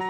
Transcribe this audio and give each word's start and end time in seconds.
C'est 0.00 0.04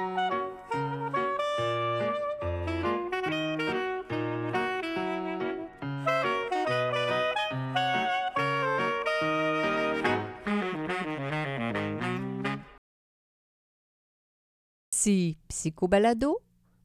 Psychobalado, 15.49 16.39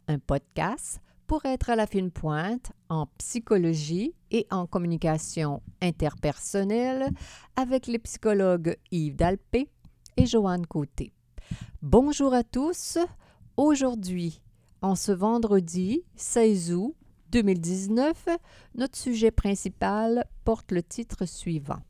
un 0.08 0.20
podcast 0.20 1.02
pour 1.28 1.44
être 1.44 1.70
à 1.70 1.76
la 1.76 1.88
fine 1.88 2.10
pointe 2.10 2.72
en 2.88 3.08
psychologie 3.18 4.16
et 4.32 4.48
en 4.50 4.66
communication 4.66 5.62
interpersonnelle 5.82 7.10
avec 7.58 7.88
les 7.88 8.00
psychologues 8.00 8.78
Yves 8.92 9.18
Dalpé 9.18 9.68
et 10.16 10.26
Joanne 10.26 10.66
Côté. 10.68 11.12
Bonjour 11.84 12.34
à 12.34 12.46
tous. 12.46 12.98
Aujourd'hui, 13.58 14.42
en 14.82 14.96
ce 14.96 15.12
vendredi 15.12 16.06
16 16.16 16.72
août 16.72 16.96
2019, 17.32 18.30
notre 18.76 18.98
sujet 18.98 19.32
principal 19.32 20.24
porte 20.46 20.72
le 20.72 20.82
titre 20.82 21.26
suivant. 21.26 21.82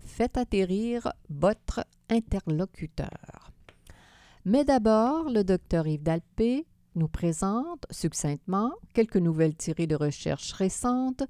Faites 0.00 0.36
atterrir 0.36 1.14
votre 1.30 1.86
interlocuteur. 2.10 3.50
Mais 4.44 4.66
d'abord, 4.66 5.30
le 5.30 5.44
docteur 5.44 5.86
Yves 5.86 6.02
Dalpé 6.02 6.66
nous 6.94 7.08
présente 7.08 7.86
succinctement 7.90 8.70
quelques 8.92 9.16
nouvelles 9.16 9.56
tirées 9.56 9.86
de 9.86 9.96
recherches 9.96 10.52
récentes 10.52 11.22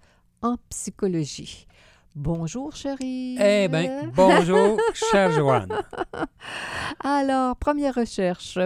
en 0.43 0.57
psychologie. 0.71 1.69
Bonjour, 2.17 2.75
chérie. 2.75 3.37
Eh 3.41 3.69
bien, 3.69 4.11
bonjour, 4.15 4.79
chère 4.95 5.31
Joanne. 5.33 5.69
Alors, 7.05 7.57
première 7.57 7.95
recherche. 7.95 8.59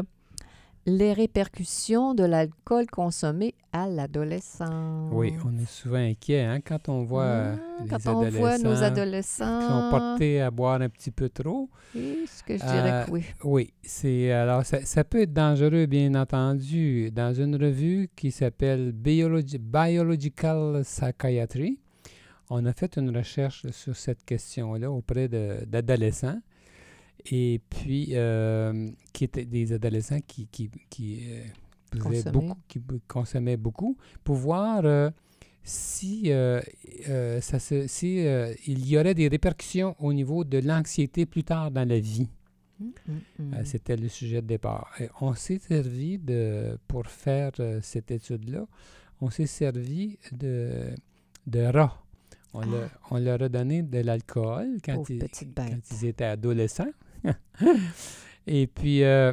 Les 0.86 1.14
répercussions 1.14 2.12
de 2.14 2.24
l'alcool 2.24 2.86
consommé 2.90 3.54
à 3.72 3.88
l'adolescence. 3.88 5.10
Oui, 5.14 5.32
on 5.46 5.56
est 5.58 5.66
souvent 5.68 5.96
inquiet 5.96 6.42
hein, 6.42 6.60
quand 6.60 6.90
on 6.90 7.04
voit 7.04 7.24
Ah, 7.24 7.54
les 7.82 7.88
quand 7.88 8.06
on 8.06 8.20
adolescents 8.20 8.38
voit 8.38 8.58
nos 8.58 8.74
qui 8.76 8.84
adolescents. 8.84 9.60
sont 9.62 9.88
portés 9.90 10.42
à 10.42 10.50
boire 10.50 10.82
un 10.82 10.90
petit 10.90 11.10
peu 11.10 11.30
trop. 11.30 11.70
Oui, 11.94 12.26
ce 12.26 12.42
que 12.42 12.58
je 12.58 12.62
dirais 12.62 12.90
Euh, 12.92 13.04
que 13.06 13.10
oui. 13.12 13.24
Oui, 13.44 13.72
c'est 13.82 14.30
alors 14.30 14.66
ça, 14.66 14.84
ça 14.84 15.04
peut 15.04 15.22
être 15.22 15.32
dangereux, 15.32 15.86
bien 15.86 16.14
entendu. 16.16 17.10
Dans 17.10 17.32
une 17.32 17.56
revue 17.56 18.10
qui 18.14 18.30
s'appelle 18.30 18.92
Biologi- 18.92 19.56
Biological 19.58 20.82
Psychiatry, 20.84 21.78
on 22.50 22.64
a 22.66 22.72
fait 22.72 22.96
une 22.98 23.16
recherche 23.16 23.68
sur 23.70 23.96
cette 23.96 24.24
question-là 24.24 24.90
auprès 24.90 25.28
d'adolescents. 25.28 26.40
Et 27.30 27.60
puis, 27.70 28.08
euh, 28.12 28.90
qui 29.12 29.24
étaient 29.24 29.46
des 29.46 29.72
adolescents 29.72 30.20
qui, 30.26 30.46
qui, 30.48 30.70
qui, 30.90 31.20
euh, 31.30 31.44
Consommaient. 31.98 32.32
beaucoup, 32.32 32.58
qui 32.68 32.78
bu- 32.80 33.00
consommaient 33.06 33.56
beaucoup, 33.56 33.96
pour 34.24 34.34
voir 34.36 34.82
euh, 34.84 35.10
si, 35.62 36.30
ça 37.40 37.58
se- 37.58 37.86
si 37.86 38.16
il 38.66 38.86
y 38.86 38.98
aurait 38.98 39.14
des 39.14 39.28
répercussions 39.28 39.94
au 40.00 40.12
niveau 40.12 40.44
de 40.44 40.58
l'anxiété 40.58 41.24
plus 41.24 41.44
tard 41.44 41.70
dans 41.70 41.88
la 41.88 41.98
vie. 41.98 42.28
Mm, 42.80 42.84
mm, 42.84 43.12
mm. 43.38 43.54
Euh, 43.54 43.64
C'était 43.64 43.96
le 43.96 44.08
sujet 44.08 44.42
de 44.42 44.46
départ. 44.48 44.90
Et 45.00 45.08
on 45.20 45.32
s'est 45.34 45.60
servi 45.60 46.18
de, 46.18 46.76
pour 46.88 47.06
faire 47.06 47.52
cette 47.80 48.10
étude-là, 48.10 48.66
on 49.20 49.30
s'est 49.30 49.46
servi 49.46 50.18
de, 50.32 50.90
de 51.46 51.60
rats. 51.60 52.03
On, 52.54 52.60
leur- 52.60 52.90
on 53.10 53.18
leur 53.18 53.42
a 53.42 53.48
donné 53.48 53.82
de 53.82 53.98
l'alcool 54.00 54.78
quand, 54.84 55.02
Ah. 55.08 55.12
Ils- 55.12 55.18
quand 55.54 55.78
ils 55.90 56.06
étaient 56.06 56.24
adolescents. 56.24 56.92
Et 58.46 58.66
puis, 58.66 59.02
euh, 59.02 59.32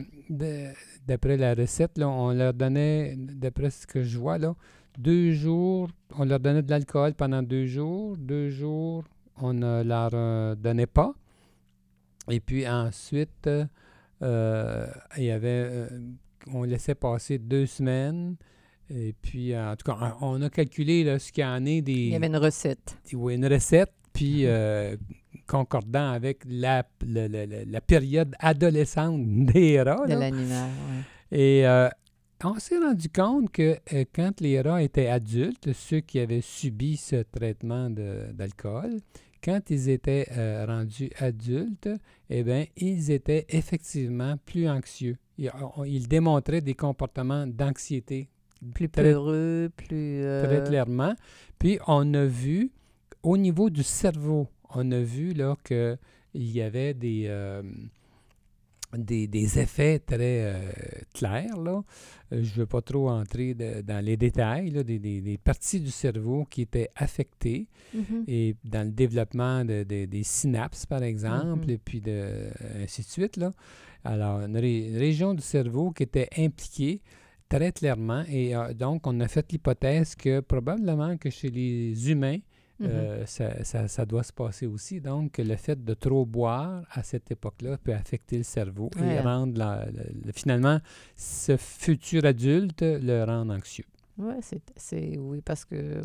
d'après 1.06 1.38
la 1.38 1.54
recette, 1.54 1.98
là, 1.98 2.08
on 2.10 2.32
leur 2.34 2.54
donnait, 2.54 3.16
d'après 3.18 3.70
ce 3.70 3.86
que 3.86 4.04
je 4.04 4.18
vois, 4.18 4.38
là, 4.38 4.56
deux 4.98 5.34
jours, 5.34 5.90
on 6.18 6.26
leur 6.26 6.40
donnait 6.40 6.62
de 6.64 6.70
l'alcool 6.70 7.14
pendant 7.14 7.44
deux 7.44 7.66
jours. 7.66 8.16
Deux 8.18 8.50
jours, 8.50 9.04
on 9.38 9.54
ne 9.54 9.84
leur 9.84 10.12
euh, 10.14 10.56
donnait 10.56 10.88
pas. 10.88 11.14
Et 12.30 12.40
puis 12.40 12.68
ensuite, 12.68 13.50
euh, 14.22 14.88
il 15.18 15.24
y 15.24 15.32
avait, 15.32 15.88
on 16.54 16.64
laissait 16.64 16.96
passer 16.96 17.38
deux 17.38 17.66
semaines. 17.66 18.36
Et 18.94 19.14
puis, 19.22 19.56
en 19.58 19.76
tout 19.76 19.90
cas, 19.92 20.18
on 20.22 20.42
a 20.42 20.50
calculé 20.50 21.04
là, 21.04 21.18
ce 21.18 21.32
qu'il 21.32 21.44
y 21.44 21.48
en 21.48 21.66
est 21.66 21.82
des, 21.82 21.94
Il 21.94 22.10
y 22.10 22.16
avait 22.16 22.28
une 22.28 22.38
recette. 22.38 22.98
oui, 23.14 23.36
une 23.36 23.46
recette, 23.48 23.92
puis 24.14 24.46
euh, 24.46 24.98
concordant 25.48 26.12
avec 26.12 26.44
la, 26.46 26.86
la, 27.06 27.28
la- 27.28 27.46
la- 27.46 27.82
période 27.82 28.36
adolescente 28.40 29.22
des 29.46 29.82
rats. 29.82 30.06
de 30.08 30.14
l'animal. 30.14 30.70
Et 31.32 31.66
euh, 31.66 31.88
on 32.44 32.60
s'est 32.60 32.78
rendu 32.80 33.08
compte 33.10 33.52
que 33.52 33.78
euh, 33.94 34.04
quand 34.14 34.42
les 34.42 34.60
rats 34.62 34.82
étaient 34.84 35.08
adultes, 35.08 35.72
ceux 35.74 36.02
qui 36.02 36.20
avaient 36.20 36.42
subi 36.42 36.98
ce 36.98 37.18
traitement 37.24 37.90
d'alcool, 37.90 39.00
quand 39.44 39.62
ils 39.70 39.90
étaient 39.90 40.28
euh, 40.38 40.66
rendus 40.68 41.10
adultes, 41.18 41.90
eh 42.30 42.44
bien, 42.44 42.66
ils 42.78 43.10
étaient 43.12 43.46
effectivement 43.50 44.36
plus 44.46 44.68
anxieux. 44.70 45.18
Ils 45.38 46.08
démontraient 46.08 46.62
des 46.62 46.76
comportements 46.76 47.48
d'anxiété 47.48 48.30
Plus 48.74 48.90
peureux, 48.90 49.70
plus. 49.76 50.24
euh, 50.24 50.44
très 50.46 50.70
clairement. 50.70 51.16
Puis 51.60 51.80
on 51.88 52.14
a 52.14 52.26
vu, 52.26 52.72
au 53.24 53.38
niveau 53.38 53.70
du 53.70 53.84
cerveau, 53.84 54.48
on 54.74 54.92
a 54.92 55.00
vu 55.00 55.34
là 55.34 55.56
qu'il 55.64 55.98
y 56.34 56.62
avait 56.62 56.94
des, 56.94 57.26
euh, 57.28 57.62
des, 58.98 59.26
des 59.28 59.58
effets 59.60 60.00
très 60.00 60.44
euh, 60.54 60.70
clairs. 61.14 61.58
Là. 61.58 61.82
Je 62.32 62.38
ne 62.38 62.44
veux 62.44 62.66
pas 62.66 62.82
trop 62.82 63.10
entrer 63.10 63.54
de- 63.54 63.82
dans 63.82 64.04
les 64.04 64.18
détails, 64.18 64.70
là, 64.70 64.84
des, 64.84 65.00
des- 65.00 65.22
des 65.22 65.38
parties 65.38 65.80
du 65.80 65.92
cerveau 65.92 66.46
qui 66.50 66.62
étaient 66.64 66.90
affectées 66.96 67.68
mhm. 67.94 68.26
et 68.28 68.56
dans 68.66 68.86
le 68.86 68.92
développement 68.92 69.64
de- 69.64 69.84
de- 69.84 70.06
des 70.06 70.24
synapses, 70.24 70.86
par 70.86 71.04
exemple, 71.04 71.66
Mhm. 71.68 71.70
et 71.70 71.78
puis 71.78 72.02
de, 72.02 72.50
ainsi 72.84 73.02
de 73.02 73.08
suite. 73.08 73.38
Là. 73.38 73.54
Alors, 74.04 74.40
une, 74.42 74.58
ré- 74.58 74.88
une 74.90 74.98
région 74.98 75.34
du 75.34 75.42
cerveau 75.42 75.92
qui 75.92 76.04
était 76.04 76.28
impliquée 76.38 77.02
très 77.58 77.72
clairement. 77.72 78.24
Et 78.30 78.56
euh, 78.56 78.74
donc, 78.74 79.06
on 79.08 79.20
a 79.20 79.28
fait 79.28 79.52
l'hypothèse 79.52 80.16
que 80.16 80.40
probablement 80.42 81.18
que 81.18 81.30
chez 81.30 81.50
les 81.50 82.10
humains, 82.12 82.40
euh, 82.84 83.24
ça, 83.28 83.64
ça- 83.64 83.88
ça 83.88 84.06
doit 84.08 84.24
se 84.24 84.34
passer 84.34 84.66
aussi. 84.66 85.00
Donc, 85.02 85.38
le 85.38 85.56
fait 85.56 85.80
de 85.84 85.94
trop 85.94 86.26
boire 86.26 86.84
à 86.92 87.04
cette 87.04 87.30
époque-là 87.30 87.78
peut 87.78 87.94
affecter 87.94 88.38
le 88.38 88.44
cerveau 88.44 88.90
et 88.98 89.02
Ouais. 89.02 89.22
rendre 89.22 89.56
la- 89.58 89.86
le- 89.86 90.22
le- 90.26 90.32
finalement 90.32 90.80
ce 91.16 91.58
futur 91.58 92.26
adulte 92.26 92.82
le 92.82 93.24
rendre 93.24 93.54
anxieux. 93.54 93.86
C'est, 94.42 94.62
c'est- 94.76 95.18
oui, 95.20 95.42
parce 95.44 95.64
que 95.66 96.02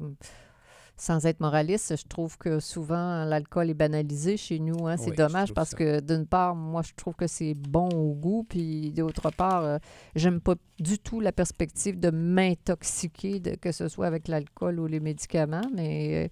sans 0.98 1.26
être 1.26 1.40
moraliste, 1.40 1.94
je 1.96 2.06
trouve 2.08 2.38
que 2.38 2.58
souvent 2.58 3.24
l'alcool 3.24 3.68
est 3.70 3.74
banalisé 3.74 4.36
chez 4.38 4.58
nous. 4.58 4.86
hein. 4.86 4.96
C'est 4.96 5.10
Oui, 5.10 5.16
dommage 5.16 5.52
parce 5.52 5.70
ça. 5.70 5.76
que 5.76 6.00
d'une 6.00 6.26
part, 6.26 6.54
moi, 6.54 6.80
je 6.82 6.92
trouve 6.96 7.14
que 7.14 7.26
c'est 7.26 7.52
bon 7.54 7.88
au 7.90 8.14
goût, 8.14 8.46
puis 8.48 8.92
d'autre 8.92 9.30
part, 9.30 9.62
euh, 9.64 9.78
j'aime 10.14 10.40
pas 10.40 10.54
du 10.78 10.98
tout 10.98 11.20
la 11.20 11.32
perspective 11.32 12.00
de 12.00 12.10
m'intoxiquer, 12.10 13.40
que 13.60 13.72
ce 13.72 13.88
soit 13.88 14.06
avec 14.06 14.28
l'alcool 14.28 14.80
ou 14.80 14.86
les 14.86 15.00
médicaments, 15.00 15.68
mais 15.74 16.26
euh, 16.26 16.28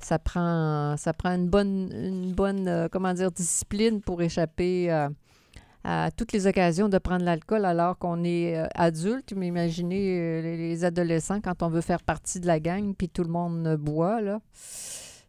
ça 0.00 0.18
prend, 0.18 0.96
ça 0.96 1.12
prend 1.12 1.30
une 1.34 1.48
bonne, 1.48 1.90
une 1.92 2.32
bonne, 2.32 2.68
euh, 2.68 2.88
comment 2.90 3.14
dire, 3.14 3.30
discipline 3.30 4.00
pour 4.00 4.20
échapper 4.22 4.90
à 4.90 5.10
à 5.84 6.10
toutes 6.10 6.32
les 6.32 6.46
occasions 6.46 6.88
de 6.88 6.98
prendre 6.98 7.24
l'alcool 7.24 7.64
alors 7.64 7.98
qu'on 7.98 8.24
est 8.24 8.56
euh, 8.56 8.66
adulte. 8.74 9.32
Mais 9.36 9.46
imaginez 9.46 10.18
euh, 10.18 10.42
les, 10.42 10.56
les 10.56 10.84
adolescents 10.84 11.40
quand 11.40 11.62
on 11.62 11.68
veut 11.68 11.80
faire 11.80 12.02
partie 12.02 12.40
de 12.40 12.46
la 12.46 12.60
gang 12.60 12.94
puis 12.94 13.08
tout 13.08 13.22
le 13.22 13.30
monde 13.30 13.76
boit, 13.76 14.20
là. 14.20 14.40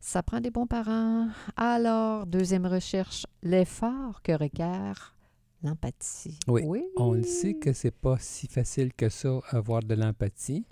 Ça 0.01 0.23
prend 0.23 0.39
des 0.39 0.49
bons 0.49 0.65
parents. 0.65 1.27
Alors, 1.55 2.25
deuxième 2.25 2.65
recherche, 2.65 3.25
l'effort 3.43 4.21
que 4.23 4.31
requiert 4.31 5.13
l'empathie. 5.61 6.39
Oui, 6.47 6.83
On 6.97 7.13
le 7.13 7.23
sait 7.23 7.53
que 7.55 7.73
c'est 7.73 7.91
pas 7.95 8.17
si 8.19 8.47
facile 8.47 8.93
que 8.93 9.09
ça 9.09 9.39
avoir 9.49 9.83
de 9.83 9.93
l'empathie. 9.93 10.65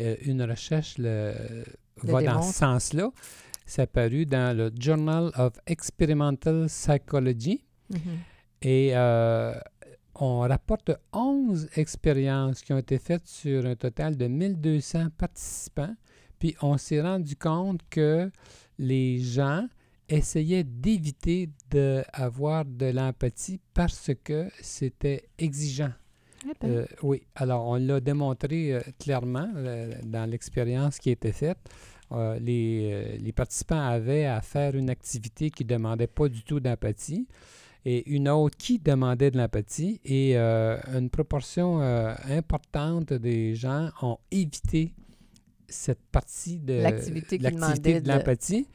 Euh, 0.00 0.16
une 0.22 0.42
recherche 0.42 0.96
le, 0.98 1.32
Le 2.02 2.12
va 2.12 2.22
dans 2.22 2.42
ce 2.42 2.54
sens-là. 2.54 3.10
C'est 3.66 3.82
apparu 3.82 4.26
dans 4.26 4.56
le 4.56 4.70
Journal 4.78 5.30
of 5.36 5.52
Experimental 5.66 6.66
Psychology. 6.66 7.64
Mhm. 7.90 7.98
Et 8.66 8.96
euh, 8.96 9.54
on 10.16 10.40
rapporte 10.40 10.90
11 11.12 11.68
expériences 11.76 12.62
qui 12.62 12.72
ont 12.72 12.78
été 12.78 12.98
faites 12.98 13.28
sur 13.28 13.64
un 13.64 13.76
total 13.76 14.16
de 14.16 14.26
1200 14.26 15.10
participants. 15.16 15.94
Puis 16.40 16.56
on 16.60 16.76
s'est 16.76 17.00
rendu 17.00 17.36
compte 17.36 17.80
que 17.88 18.28
les 18.76 19.20
gens 19.20 19.68
essayaient 20.08 20.64
d'éviter 20.64 21.48
d'avoir 21.70 22.64
de 22.64 22.86
l'empathie 22.86 23.60
parce 23.72 24.10
que 24.24 24.48
c'était 24.60 25.28
exigeant. 25.38 25.92
Eh 26.44 26.50
ben, 26.60 26.70
Euh, 26.70 26.86
oui, 27.04 27.22
alors 27.36 27.68
on 27.68 27.76
l'a 27.76 28.00
démontré 28.00 28.72
euh, 28.72 28.80
clairement 28.98 29.48
euh, 29.54 29.92
dans 30.02 30.28
l'expérience 30.28 30.98
qui 30.98 31.10
a 31.10 31.12
été 31.12 31.30
faite. 31.30 31.58
Les, 32.40 33.18
les 33.18 33.32
participants 33.32 33.80
avaient 33.80 34.26
à 34.26 34.40
faire 34.40 34.74
une 34.74 34.90
activité 34.90 35.50
qui 35.50 35.64
ne 35.64 35.68
demandait 35.68 36.08
pas 36.08 36.28
du 36.28 36.42
tout 36.42 36.58
d'empathie. 36.58 37.28
Et 37.88 38.10
une 38.10 38.28
autre 38.28 38.56
qui 38.58 38.78
demandait 38.80 39.30
de 39.30 39.38
l'empathie. 39.38 40.00
Et 40.04 40.36
euh, 40.36 40.76
une 40.92 41.08
proportion 41.08 41.80
euh, 41.80 42.12
importante 42.28 43.12
des 43.12 43.54
gens 43.54 43.90
ont 44.02 44.18
évité 44.30 44.92
cette 45.68 46.02
partie 46.12 46.58
de 46.58 46.74
L'activité 47.44 47.94
de 48.00 48.00
de- 48.00 48.08
l'empathie. 48.08 48.66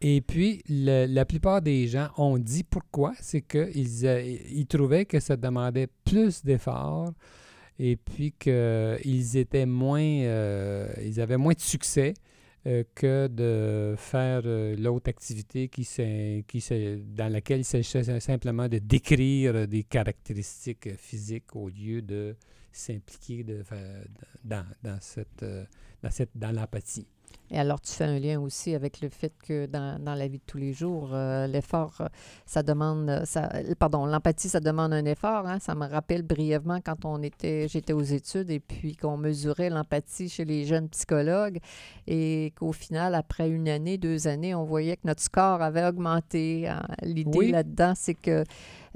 Et 0.00 0.20
puis, 0.20 0.62
le- 0.68 1.06
la 1.06 1.24
plupart 1.24 1.60
des 1.62 1.86
gens 1.88 2.08
ont 2.16 2.38
dit 2.38 2.62
pourquoi. 2.64 3.12
C'est 3.20 3.42
qu'ils 3.42 4.04
ils 4.50 4.66
trouvaient 4.66 5.04
que 5.04 5.18
ça 5.20 5.36
demandait 5.36 5.88
plus 6.04 6.42
d'efforts 6.44 7.12
et 7.78 7.96
puis 7.96 8.32
qu'ils 8.38 9.36
étaient 9.36 9.66
moins... 9.66 10.00
euh, 10.02 10.88
ils 11.04 11.20
avaient 11.20 11.36
moins 11.38 11.54
de 11.54 11.60
succès 11.60 12.14
euh, 12.14 12.29
que 12.94 13.26
de 13.28 13.94
faire 13.96 14.42
euh, 14.44 14.76
l'autre 14.76 15.08
activité 15.08 15.68
qui, 15.68 15.88
qui 16.46 16.64
dans 17.16 17.32
laquelle 17.32 17.60
il 17.60 17.64
s'agissait 17.64 18.20
simplement 18.20 18.68
de 18.68 18.78
décrire 18.78 19.66
des 19.66 19.82
caractéristiques 19.84 20.94
physiques 20.96 21.56
au 21.56 21.68
lieu 21.68 22.02
de 22.02 22.36
s'impliquer 22.72 23.44
dans, 24.44 24.66
dans, 24.82 24.98
cette, 25.00 25.42
euh, 25.42 25.64
dans, 26.02 26.10
cette, 26.10 26.30
dans 26.34 26.52
l'empathie. 26.52 27.06
Et 27.52 27.58
alors, 27.58 27.80
tu 27.80 27.92
fais 27.92 28.04
un 28.04 28.18
lien 28.20 28.38
aussi 28.40 28.76
avec 28.76 29.00
le 29.00 29.08
fait 29.08 29.32
que 29.44 29.66
dans, 29.66 29.98
dans 30.00 30.14
la 30.14 30.28
vie 30.28 30.38
de 30.38 30.44
tous 30.46 30.58
les 30.58 30.72
jours, 30.72 31.10
euh, 31.12 31.48
l'effort, 31.48 31.94
euh, 32.00 32.06
ça 32.46 32.62
demande, 32.62 33.10
euh, 33.10 33.24
ça, 33.24 33.50
pardon, 33.76 34.06
l'empathie, 34.06 34.48
ça 34.48 34.60
demande 34.60 34.92
un 34.92 35.04
effort. 35.04 35.48
hein. 35.48 35.58
Ça 35.58 35.74
me 35.74 35.84
rappelle 35.88 36.22
brièvement 36.22 36.78
quand 36.80 37.04
on 37.04 37.20
était, 37.22 37.66
j'étais 37.66 37.92
aux 37.92 38.02
études 38.02 38.50
et 38.50 38.60
puis 38.60 38.94
qu'on 38.94 39.16
mesurait 39.16 39.68
l'empathie 39.68 40.28
chez 40.28 40.44
les 40.44 40.64
jeunes 40.64 40.88
psychologues 40.90 41.58
et 42.06 42.52
qu'au 42.56 42.70
final, 42.72 43.16
après 43.16 43.48
une 43.50 43.68
année, 43.68 43.98
deux 43.98 44.28
années, 44.28 44.54
on 44.54 44.64
voyait 44.64 44.94
que 44.96 45.06
notre 45.08 45.22
score 45.22 45.60
avait 45.60 45.84
augmenté. 45.84 46.68
hein. 46.68 46.82
L'idée 47.02 47.38
Oui. 47.38 47.50
là-dedans, 47.50 47.94
c'est 47.96 48.14
que 48.14 48.44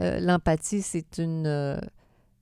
euh, 0.01 0.21
l'empathie, 0.21 0.81
c'est 0.83 1.19
une, 1.19 1.49
euh, 1.49 1.77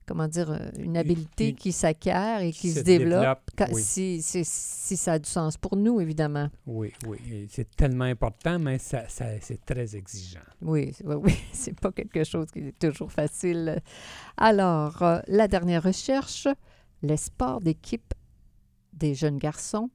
comment 0.05 0.27
dire, 0.27 0.51
euh, 0.51 0.69
une 0.77 0.97
habileté 0.97 1.49
une- 1.49 1.55
qui 1.55 1.71
s'acquiert 1.71 2.41
et 2.41 2.51
qui, 2.51 2.69
se 2.71 2.79
se 2.79 2.83
développe. 2.83 3.19
développe, 3.21 3.41
Quand- 3.57 3.67
oui. 3.71 3.81
si, 3.81 4.21
si, 4.21 4.43
si 4.45 4.97
ça 4.97 5.13
a 5.13 5.19
du 5.19 5.29
sens 5.29 5.57
pour 5.57 5.75
nous, 5.75 5.99
évidemment. 6.01 6.49
Oui, 6.67 6.91
oui. 7.07 7.47
C'est 7.49 7.75
tellement 7.75 8.05
important, 8.05 8.59
mais 8.59 8.77
ça, 8.79 9.07
ça- 9.09 9.39
c'est 9.41 9.65
très 9.65 9.95
exigeant. 9.95 10.39
Oui, 10.61 10.93
oui, 11.05 11.35
c'est 11.53 11.79
pas 11.79 11.91
quelque 11.91 12.23
chose 12.23 12.47
qui 12.51 12.59
est 12.59 12.79
toujours 12.79 13.11
facile. 13.11 13.81
Alors, 14.37 15.01
euh, 15.01 15.19
la 15.27 15.47
dernière 15.47 15.83
recherche, 15.83 16.47
les 17.01 17.17
sports 17.17 17.59
d'équipe 17.61 18.13
des 18.93 19.15
jeunes 19.15 19.37
garçons 19.37 19.89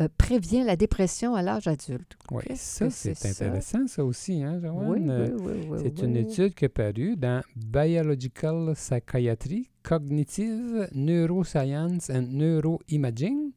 euh, 0.00 0.08
prévient 0.16 0.62
la 0.64 0.76
dépression 0.76 1.34
à 1.34 1.42
l'âge 1.42 1.66
adulte. 1.66 2.16
Oui, 2.30 2.44
ça, 2.54 2.88
c'est 2.90 3.14
ça? 3.14 3.28
intéressant, 3.28 3.86
ça 3.86 4.04
aussi, 4.04 4.42
hein, 4.42 4.60
Joanne? 4.62 4.88
Oui, 4.88 4.98
Euh, 5.10 5.28
oui, 5.40 5.52
oui, 5.52 5.66
oui. 5.70 5.78
C'est 5.82 6.02
une 6.04 6.16
étude 6.16 6.54
qui 6.54 6.64
est 6.66 6.68
parue 6.68 7.16
dans 7.16 7.42
Biological 7.56 8.72
Psychiatry, 8.74 9.68
Cognitive 9.82 10.88
Neuroscience 10.94 12.10
and 12.10 12.26
Neuroimaging. 12.30 13.50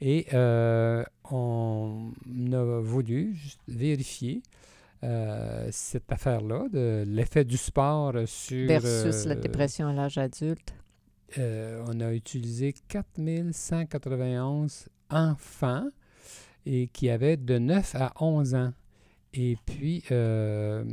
Et 0.00 0.26
euh, 0.34 1.02
on 1.30 2.12
a 2.52 2.80
voulu 2.80 3.34
vérifier 3.66 4.42
euh, 5.04 5.68
cette 5.72 6.10
affaire-là, 6.12 6.66
de 6.72 7.04
l'effet 7.06 7.44
du 7.44 7.56
sport 7.56 8.12
sur... 8.26 8.68
Versus 8.68 9.24
la 9.24 9.34
euh, 9.34 9.40
dépression 9.40 9.88
à 9.88 9.92
l'âge 9.94 10.18
adulte. 10.18 10.74
euh, 11.38 11.82
on 11.88 11.98
a 12.00 12.12
utilisé 12.12 12.74
4191 12.88 14.86
enfants 15.10 15.88
et 16.66 16.88
qui 16.88 17.08
avaient 17.08 17.36
de 17.36 17.58
9 17.58 17.94
à 17.94 18.12
11 18.20 18.54
ans. 18.54 18.72
Et 19.32 19.56
puis, 19.66 20.02
euh, 20.10 20.84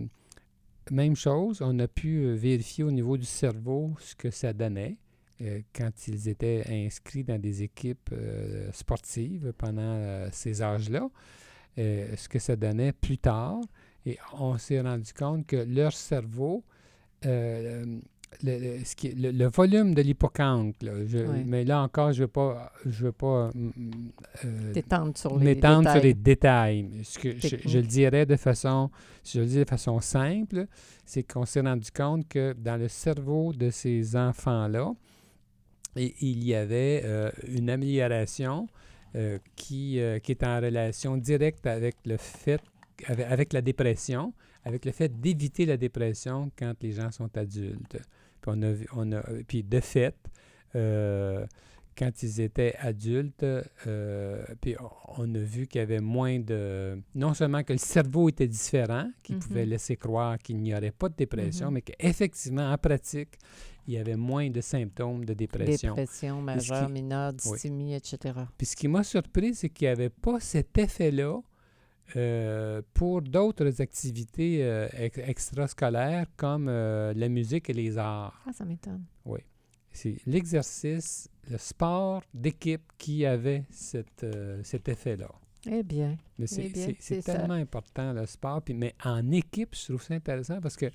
même 0.91 1.15
chose, 1.15 1.61
on 1.61 1.77
a 1.79 1.87
pu 1.87 2.25
euh, 2.25 2.35
vérifier 2.35 2.83
au 2.83 2.91
niveau 2.91 3.17
du 3.17 3.25
cerveau 3.25 3.93
ce 3.99 4.15
que 4.15 4.29
ça 4.29 4.53
donnait 4.53 4.97
euh, 5.41 5.61
quand 5.73 6.07
ils 6.07 6.29
étaient 6.29 6.63
inscrits 6.67 7.23
dans 7.23 7.39
des 7.39 7.63
équipes 7.63 8.13
sportives 8.71 9.53
pendant 9.57 10.27
ces 10.31 10.61
âges-là, 10.61 11.09
ce 11.77 12.29
que 12.29 12.39
ça 12.39 12.55
donnait 12.55 12.91
plus 12.93 13.17
tard. 13.17 13.59
Et 14.05 14.17
on 14.37 14.57
s'est 14.57 14.81
rendu 14.81 15.13
compte 15.13 15.47
que 15.47 15.55
leur 15.55 15.93
cerveau, 15.93 16.63
le, 18.43 18.59
le- 18.77 18.85
ce 18.85 18.95
qui 18.95 19.07
est- 19.07 19.15
le- 19.19 19.31
le 19.31 19.47
volume 19.47 19.93
de 19.93 20.01
l'hippocampe, 20.01 20.75
Oui. 20.81 21.43
mais 21.45 21.63
là 21.65 21.81
encore, 21.83 22.11
je 22.13 22.21
ne 22.21 22.23
veux 22.25 22.31
pas, 22.31 22.71
je 22.85 23.05
veux 23.05 23.11
pas 23.11 23.51
euh, 24.45 25.11
sur 25.15 25.37
les 25.37 25.45
m'étendre 25.45 25.91
sur 25.91 26.01
les 26.01 26.13
détails. 26.13 26.83
Mais 26.91 27.03
Ce 27.03 27.19
que 27.19 27.31
je, 27.39 27.77
le 27.77 27.83
dirais 27.83 28.25
de 28.25 28.35
façon, 28.35 28.89
je 29.25 29.39
le 29.39 29.45
dis 29.45 29.57
de 29.59 29.65
façon 29.65 29.99
simple, 29.99 30.67
c'est 31.05 31.23
qu'on 31.23 31.45
s'est 31.45 31.61
rendu 31.61 31.91
compte 31.91 32.27
que 32.27 32.53
dans 32.53 32.77
le 32.77 32.87
cerveau 32.87 33.53
de 33.53 33.69
ces 33.69 34.15
enfants-là, 34.15 34.93
il 35.95 36.43
y 36.43 36.55
avait 36.55 37.01
euh, 37.03 37.29
une 37.47 37.69
amélioration 37.69 38.67
euh, 39.15 39.37
qui, 39.55 39.99
euh, 39.99 40.17
qui 40.19 40.31
est 40.31 40.43
en 40.43 40.59
relation 40.59 41.17
directe 41.17 41.67
avec 41.67 41.97
le 42.05 42.17
fait, 42.17 42.59
avec, 43.05 43.27
avec 43.31 43.53
la 43.53 43.61
dépression, 43.61 44.33
avec 44.65 44.85
le 44.85 44.91
fait 44.91 45.09
d'éviter 45.21 45.65
la 45.67 45.77
dépression 45.77 46.49
quand 46.57 46.73
les 46.81 46.93
gens 46.93 47.11
sont 47.11 47.29
adultes. 47.37 47.97
Puis, 48.43 48.51
on 48.53 48.61
a, 48.61 48.71
vu- 48.71 48.87
on 48.93 49.11
a, 49.13 49.21
puis 49.47 49.63
de 49.63 49.79
fait, 49.79 50.15
euh, 50.75 51.45
quand 51.97 52.23
ils 52.23 52.41
étaient 52.41 52.75
adultes, 52.79 53.43
euh, 53.87 54.43
puis 54.61 54.75
on- 55.17 55.33
a 55.35 55.39
vu 55.39 55.67
qu'il 55.67 55.79
y 55.79 55.81
avait 55.83 55.99
moins 56.01 56.39
de... 56.39 56.99
Non 57.15 57.33
seulement 57.33 57.63
que 57.63 57.71
le 57.73 57.79
cerveau 57.79 58.29
était 58.29 58.47
différent, 58.47 59.09
qui 59.21 59.33
Mhm. 59.33 59.39
pouvait 59.39 59.65
laisser 59.65 59.95
croire 59.95 60.37
qu'il 60.39 60.57
n'y 60.57 60.75
aurait 60.75 60.91
pas 60.91 61.07
de 61.07 61.15
dépression, 61.15 61.67
Mhm. 61.67 61.73
mais 61.75 61.81
qu'effectivement, 61.83 62.71
en 62.71 62.77
pratique, 62.77 63.37
il 63.87 63.93
y 63.93 63.97
avait 63.97 64.15
moins 64.17 64.49
de 64.49 64.59
symptômes 64.59 65.23
de 65.23 65.33
dépression. 65.33 65.93
Dépression 65.93 66.41
majeure, 66.41 66.89
mineure, 66.89 67.31
Oui. 67.45 67.51
dysthymie, 67.53 67.93
etc. 67.95 68.17
Puis 68.57 68.65
ce 68.67 68.75
qui 68.75 68.87
m'a 68.87 69.03
surpris, 69.03 69.53
c'est 69.53 69.69
qu'il 69.69 69.87
n'y 69.87 69.91
avait 69.91 70.09
pas 70.09 70.39
cet 70.39 70.77
effet-là 70.77 71.39
euh, 72.15 72.81
pour 72.93 73.21
d'autres 73.21 73.81
activités 73.81 74.63
euh, 74.63 74.87
ex- 74.97 75.17
extrascolaires 75.17 76.27
comme 76.37 76.67
euh, 76.69 77.13
la 77.15 77.29
musique 77.29 77.69
et 77.69 77.73
les 77.73 77.97
arts. 77.97 78.39
Ah, 78.47 78.53
ça 78.53 78.65
m'étonne. 78.65 79.03
C'est 79.95 80.17
l'exercice, 80.25 81.29
le 81.51 81.57
sport 81.59 82.23
d'équipe 82.33 82.81
qui 82.97 83.25
avait 83.27 83.63
cette, 83.69 84.25
cet 84.63 84.89
effet-là. 84.89 85.29
Eh 85.69 85.83
bien, 85.83 86.17
Mais 86.39 86.47
c'est 86.47 86.71
Eh 87.11 87.21
ça. 87.21 87.33
tellement 87.37 87.53
important, 87.53 88.11
le 88.11 88.25
sport. 88.25 88.61
Puis, 88.63 88.73
mais 88.73 88.95
en 89.05 89.31
équipe, 89.31 89.75
je 89.75 89.85
trouve 89.85 90.01
ça 90.01 90.15
intéressant 90.15 90.59
parce 90.61 90.75
que 90.75 90.87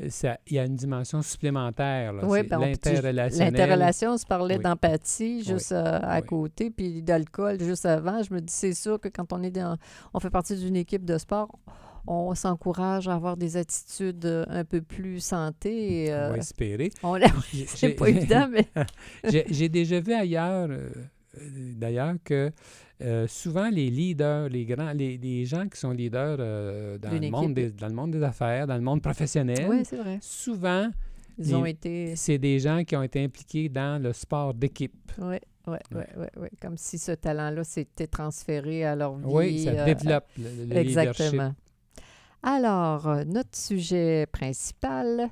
il 0.00 0.52
y 0.54 0.58
a 0.58 0.64
une 0.64 0.76
dimension 0.76 1.22
supplémentaire. 1.22 2.12
là. 2.12 2.24
Oui, 2.24 2.42
ben. 2.44 2.58
L'interrelation, 2.60 4.12
on 4.12 4.16
se 4.16 4.26
parlait 4.26 4.56
Oui. 4.56 4.62
d'empathie 4.62 5.42
juste 5.42 5.72
euh, 5.72 5.98
à 6.02 6.20
Oui. 6.20 6.26
côté, 6.26 6.70
puis 6.70 7.02
d'alcool 7.02 7.60
juste 7.60 7.84
avant. 7.86 8.22
Je 8.22 8.32
me 8.32 8.40
dis, 8.40 8.52
c'est 8.52 8.74
sûr 8.74 9.00
que 9.00 9.08
quand 9.08 9.32
on 9.32 9.42
est 9.42 9.50
dans, 9.50 9.76
on 10.14 10.20
fait 10.20 10.30
partie 10.30 10.56
d'une 10.56 10.76
équipe 10.76 11.04
de 11.04 11.18
sport, 11.18 11.58
on 12.06 12.34
s'encourage 12.34 13.08
à 13.08 13.14
avoir 13.14 13.36
des 13.36 13.56
attitudes 13.56 14.24
euh, 14.24 14.44
un 14.48 14.64
peu 14.64 14.80
plus 14.80 15.20
santé. 15.20 16.04
et, 16.06 16.10
On 16.10 16.14
euh, 16.16 16.30
va 16.30 16.36
espérer. 16.38 16.90
on- 17.02 17.18
J'ai- 17.52 17.66
c'est 17.66 17.88
pas 17.90 18.08
évident, 18.08 18.48
mais 18.50 18.66
J'ai 19.50 19.68
déjà 19.68 20.00
vu 20.00 20.12
ailleurs, 20.14 20.68
euh, 20.70 20.88
euh, 21.38 21.72
d'ailleurs, 21.76 22.14
que 22.24 22.50
euh, 23.00 23.26
souvent 23.28 23.68
les 23.70 23.90
leaders, 23.90 24.48
les 24.48 24.64
grands, 24.64 24.92
les, 24.92 25.16
les 25.18 25.44
gens 25.44 25.68
qui 25.68 25.78
sont 25.78 25.90
leaders 25.92 26.36
euh, 26.40 26.98
dans, 26.98 27.10
le 27.10 27.30
monde 27.30 27.54
des, 27.54 27.70
dans 27.70 27.88
le 27.88 27.94
monde 27.94 28.10
des 28.12 28.22
affaires, 28.22 28.66
dans 28.66 28.74
le 28.76 28.80
monde 28.82 29.00
professionnel, 29.02 29.66
oui, 29.68 29.82
c'est 29.84 29.96
vrai. 29.96 30.18
souvent, 30.20 30.88
Ils 31.38 31.54
ont 31.54 31.62
les- 31.64 31.70
été. 31.70 32.16
c'est 32.16 32.38
des 32.38 32.58
gens 32.58 32.82
qui 32.84 32.96
ont 32.96 33.02
été 33.02 33.22
impliqués 33.22 33.68
dans 33.68 34.02
le 34.02 34.12
sport 34.12 34.52
d'équipe. 34.54 35.12
Oui, 35.18 35.36
Ouais. 35.66 35.78
oui, 35.94 36.26
oui. 36.38 36.48
Comme 36.62 36.76
si 36.78 36.96
ce 36.98 37.12
talent-là 37.12 37.62
s'était 37.62 38.06
transféré 38.06 38.84
à 38.84 38.96
leur 38.96 39.16
vie. 39.18 39.24
Oui, 39.26 39.64
ça 39.64 39.70
euh, 39.70 39.84
développe 39.84 40.24
le, 40.38 40.44
le 40.74 40.80
leadership. 40.80 41.20
Exactement. 41.20 41.54
Alors, 42.42 43.24
notre 43.26 43.56
sujet 43.56 44.26
principal, 44.30 45.28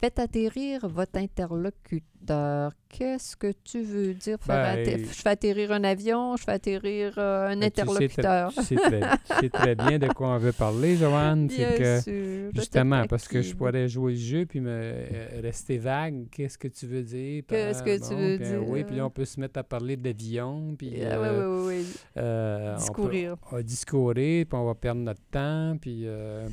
faites 0.00 0.18
atterrir 0.18 0.86
votre 0.88 1.18
interlocuteur. 1.18 2.72
Qu'est-ce 2.88 3.36
que 3.36 3.52
tu 3.62 3.82
veux 3.82 4.14
dire? 4.14 4.36
Faire 4.40 4.74
Ben, 4.74 4.78
atter- 4.82 4.98
je 5.04 5.22
fais 5.22 5.28
atterrir 5.28 5.70
un 5.72 5.84
avion, 5.84 6.36
je 6.36 6.42
fais 6.44 6.52
atterrir 6.52 7.14
euh, 7.18 7.48
un 7.48 7.56
Ben, 7.56 7.64
interlocuteur. 7.64 8.52
Tu 8.52 8.62
sais, 8.64 8.74
très, 8.76 9.00
tu 9.00 9.34
sais 9.40 9.48
très 9.48 9.74
bien 9.76 9.98
de 9.98 10.08
quoi 10.08 10.28
on 10.30 10.38
veut 10.38 10.52
parler, 10.52 10.96
Joanne. 10.96 11.46
Bien 11.46 11.68
C'est 11.70 11.78
que 11.78 12.00
sûr, 12.00 12.50
Justement, 12.54 13.02
te 13.04 13.08
parce 13.08 13.28
que 13.28 13.42
je 13.42 13.54
pourrais 13.54 13.88
jouer 13.88 14.12
le 14.12 14.18
jeu 14.18 14.46
puis 14.46 14.60
me 14.60 14.70
euh, 14.70 15.40
rester 15.42 15.78
vague. 15.78 16.26
Qu'est-ce 16.30 16.58
que 16.58 16.68
tu 16.68 16.86
veux 16.86 17.02
dire? 17.02 17.42
Qu'est-ce 17.46 17.82
que 17.82 17.96
tu 18.08 18.14
veux 18.14 18.36
puis, 18.38 18.46
euh, 18.48 18.58
Oui, 18.66 18.82
puis 18.82 18.94
dire? 18.94 19.02
là, 19.02 19.06
on 19.06 19.10
peut 19.10 19.24
se 19.24 19.38
mettre 19.38 19.58
à 19.60 19.62
parler 19.64 19.96
d'avion. 19.96 20.74
Puis, 20.76 20.88
oui, 20.94 20.98
euh, 21.02 21.46
oui, 21.48 21.74
oui, 21.76 21.84
oui. 21.84 21.96
on 22.16 22.20
peut- 22.20 22.76
Discourir. 22.78 23.36
On 23.52 23.56
va 23.56 23.62
discourir, 23.62 24.46
puis 24.46 24.58
on 24.58 24.64
va 24.64 24.74
perdre 24.74 25.00
notre 25.02 25.22
temps. 25.30 25.76
Puis, 25.80 26.02
euh, 26.06 26.48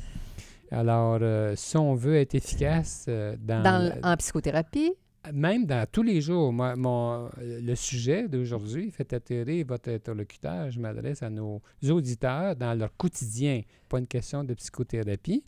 alors, 0.74 1.18
euh, 1.22 1.54
si 1.56 1.76
on 1.76 1.94
veut 1.94 2.16
être 2.16 2.34
efficace 2.34 3.06
euh, 3.08 3.36
dans, 3.40 3.92
en 4.02 4.16
psychothérapie, 4.16 4.92
même 5.32 5.64
dans 5.64 5.86
tous 5.90 6.02
les 6.02 6.20
jours, 6.20 6.52
moi, 6.52 6.76
mon, 6.76 7.30
le 7.40 7.74
sujet 7.74 8.28
d'aujourd'hui, 8.28 8.90
fait 8.90 9.10
atterrir 9.12 9.64
votre 9.66 9.90
interlocuteur, 9.90 10.70
je 10.70 10.78
m'adresse 10.80 11.22
à 11.22 11.30
nos 11.30 11.62
auditeurs 11.88 12.56
dans 12.56 12.74
leur 12.74 12.94
quotidien, 12.96 13.62
pas 13.88 13.98
une 13.98 14.06
question 14.06 14.44
de 14.44 14.52
psychothérapie, 14.54 15.44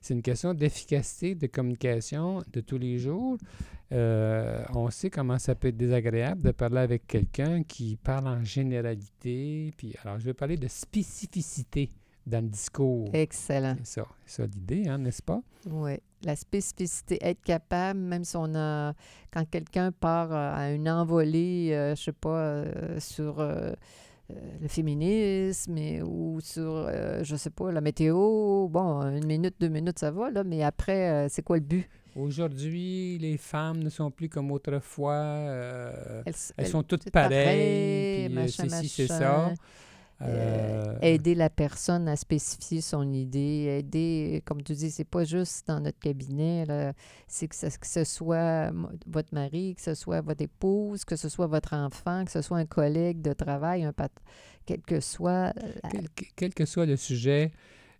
c'est 0.00 0.14
une 0.14 0.22
question 0.22 0.54
d'efficacité 0.54 1.34
de 1.34 1.46
communication 1.46 2.42
de 2.52 2.60
tous 2.60 2.78
les 2.78 2.98
jours. 2.98 3.36
Euh, 3.92 4.64
on 4.74 4.90
sait 4.90 5.10
comment 5.10 5.38
ça 5.38 5.54
peut 5.54 5.68
être 5.68 5.76
désagréable 5.76 6.42
de 6.42 6.50
parler 6.50 6.78
avec 6.78 7.06
quelqu'un 7.06 7.62
qui 7.62 7.96
parle 7.96 8.26
en 8.26 8.42
généralité. 8.42 9.72
Puis, 9.76 9.94
alors, 10.02 10.18
je 10.18 10.24
vais 10.24 10.34
parler 10.34 10.56
de 10.56 10.66
spécificité 10.66 11.90
dans 12.26 12.42
le 12.44 12.48
discours. 12.50 13.08
Excellent. 13.12 13.74
C'est 13.78 14.00
ça, 14.00 14.06
ça 14.26 14.44
l'idée, 14.46 14.88
hein, 14.88 14.98
n'est-ce 14.98 15.22
pas? 15.22 15.40
Oui. 15.68 15.98
La 16.24 16.36
spécificité, 16.36 17.18
être 17.20 17.42
capable, 17.42 17.98
même 17.98 18.24
si 18.24 18.36
on 18.36 18.54
a, 18.54 18.94
quand 19.32 19.44
quelqu'un 19.50 19.90
part 19.90 20.32
euh, 20.32 20.54
à 20.54 20.70
une 20.70 20.88
envolée, 20.88 21.70
euh, 21.72 21.96
je 21.96 22.02
sais 22.02 22.12
pas, 22.12 22.28
euh, 22.38 23.00
sur 23.00 23.40
euh, 23.40 23.72
le 24.60 24.68
féminisme 24.68 25.76
et- 25.76 26.00
ou 26.00 26.38
sur, 26.40 26.88
je 27.22 27.36
sais 27.36 27.50
pas, 27.50 27.72
la 27.72 27.80
météo, 27.80 28.68
bon, 28.68 29.00
une 29.02 29.26
minute, 29.26 29.56
deux 29.60 29.68
minutes, 29.68 29.98
ça 29.98 30.10
va, 30.12 30.30
là, 30.30 30.44
mais 30.44 30.62
après, 30.62 31.26
c'est 31.28 31.42
quoi 31.42 31.56
le 31.56 31.64
but? 31.64 31.88
Aujourd'hui, 32.14 33.18
les 33.18 33.36
femmes 33.36 33.82
ne 33.82 33.88
sont 33.88 34.10
plus 34.10 34.28
comme 34.28 34.50
autrefois. 34.52 35.16
Elles, 36.24 36.34
elles 36.56 36.66
sont 36.66 36.82
toutes 36.82 37.10
pareilles, 37.10 38.28
puis, 38.28 38.52
c'est 38.52 38.68
ci, 38.70 38.88
c'est 38.88 39.06
ça. 39.08 39.52
Euh, 40.28 40.78
Euh, 40.94 40.98
aider 41.02 41.34
la 41.34 41.50
personne 41.50 42.06
à 42.08 42.14
spécifier 42.16 42.80
son 42.80 43.12
idée, 43.12 43.78
aider, 43.80 44.42
comme 44.44 44.62
tu 44.62 44.72
dis, 44.74 44.90
c'est 44.90 45.04
pas 45.04 45.24
juste 45.24 45.66
dans 45.66 45.80
notre 45.80 45.98
cabinet, 45.98 46.64
là, 46.66 46.92
c'est 47.26 47.48
que, 47.48 47.56
ce- 47.56 47.76
que 47.78 47.86
ce 47.86 48.04
soit 48.04 48.70
votre 49.06 49.34
mari, 49.34 49.74
que 49.74 49.82
ce 49.82 49.94
soit 49.94 50.20
votre 50.20 50.42
épouse, 50.42 51.04
que 51.04 51.16
ce 51.16 51.28
soit 51.28 51.46
votre 51.48 51.74
enfant, 51.74 52.24
que 52.24 52.30
ce 52.30 52.40
soit 52.42 52.58
un 52.58 52.66
collègue 52.66 53.20
de 53.20 53.32
travail, 53.32 53.82
un 53.84 53.92
quel 54.64 54.80
que 54.82 55.00
soit. 55.00 55.52
la- 55.82 55.90
quel, 55.90 56.08
que- 56.10 56.24
quel 56.36 56.54
que 56.54 56.64
soit 56.66 56.86
le 56.86 56.96
sujet, 56.96 57.50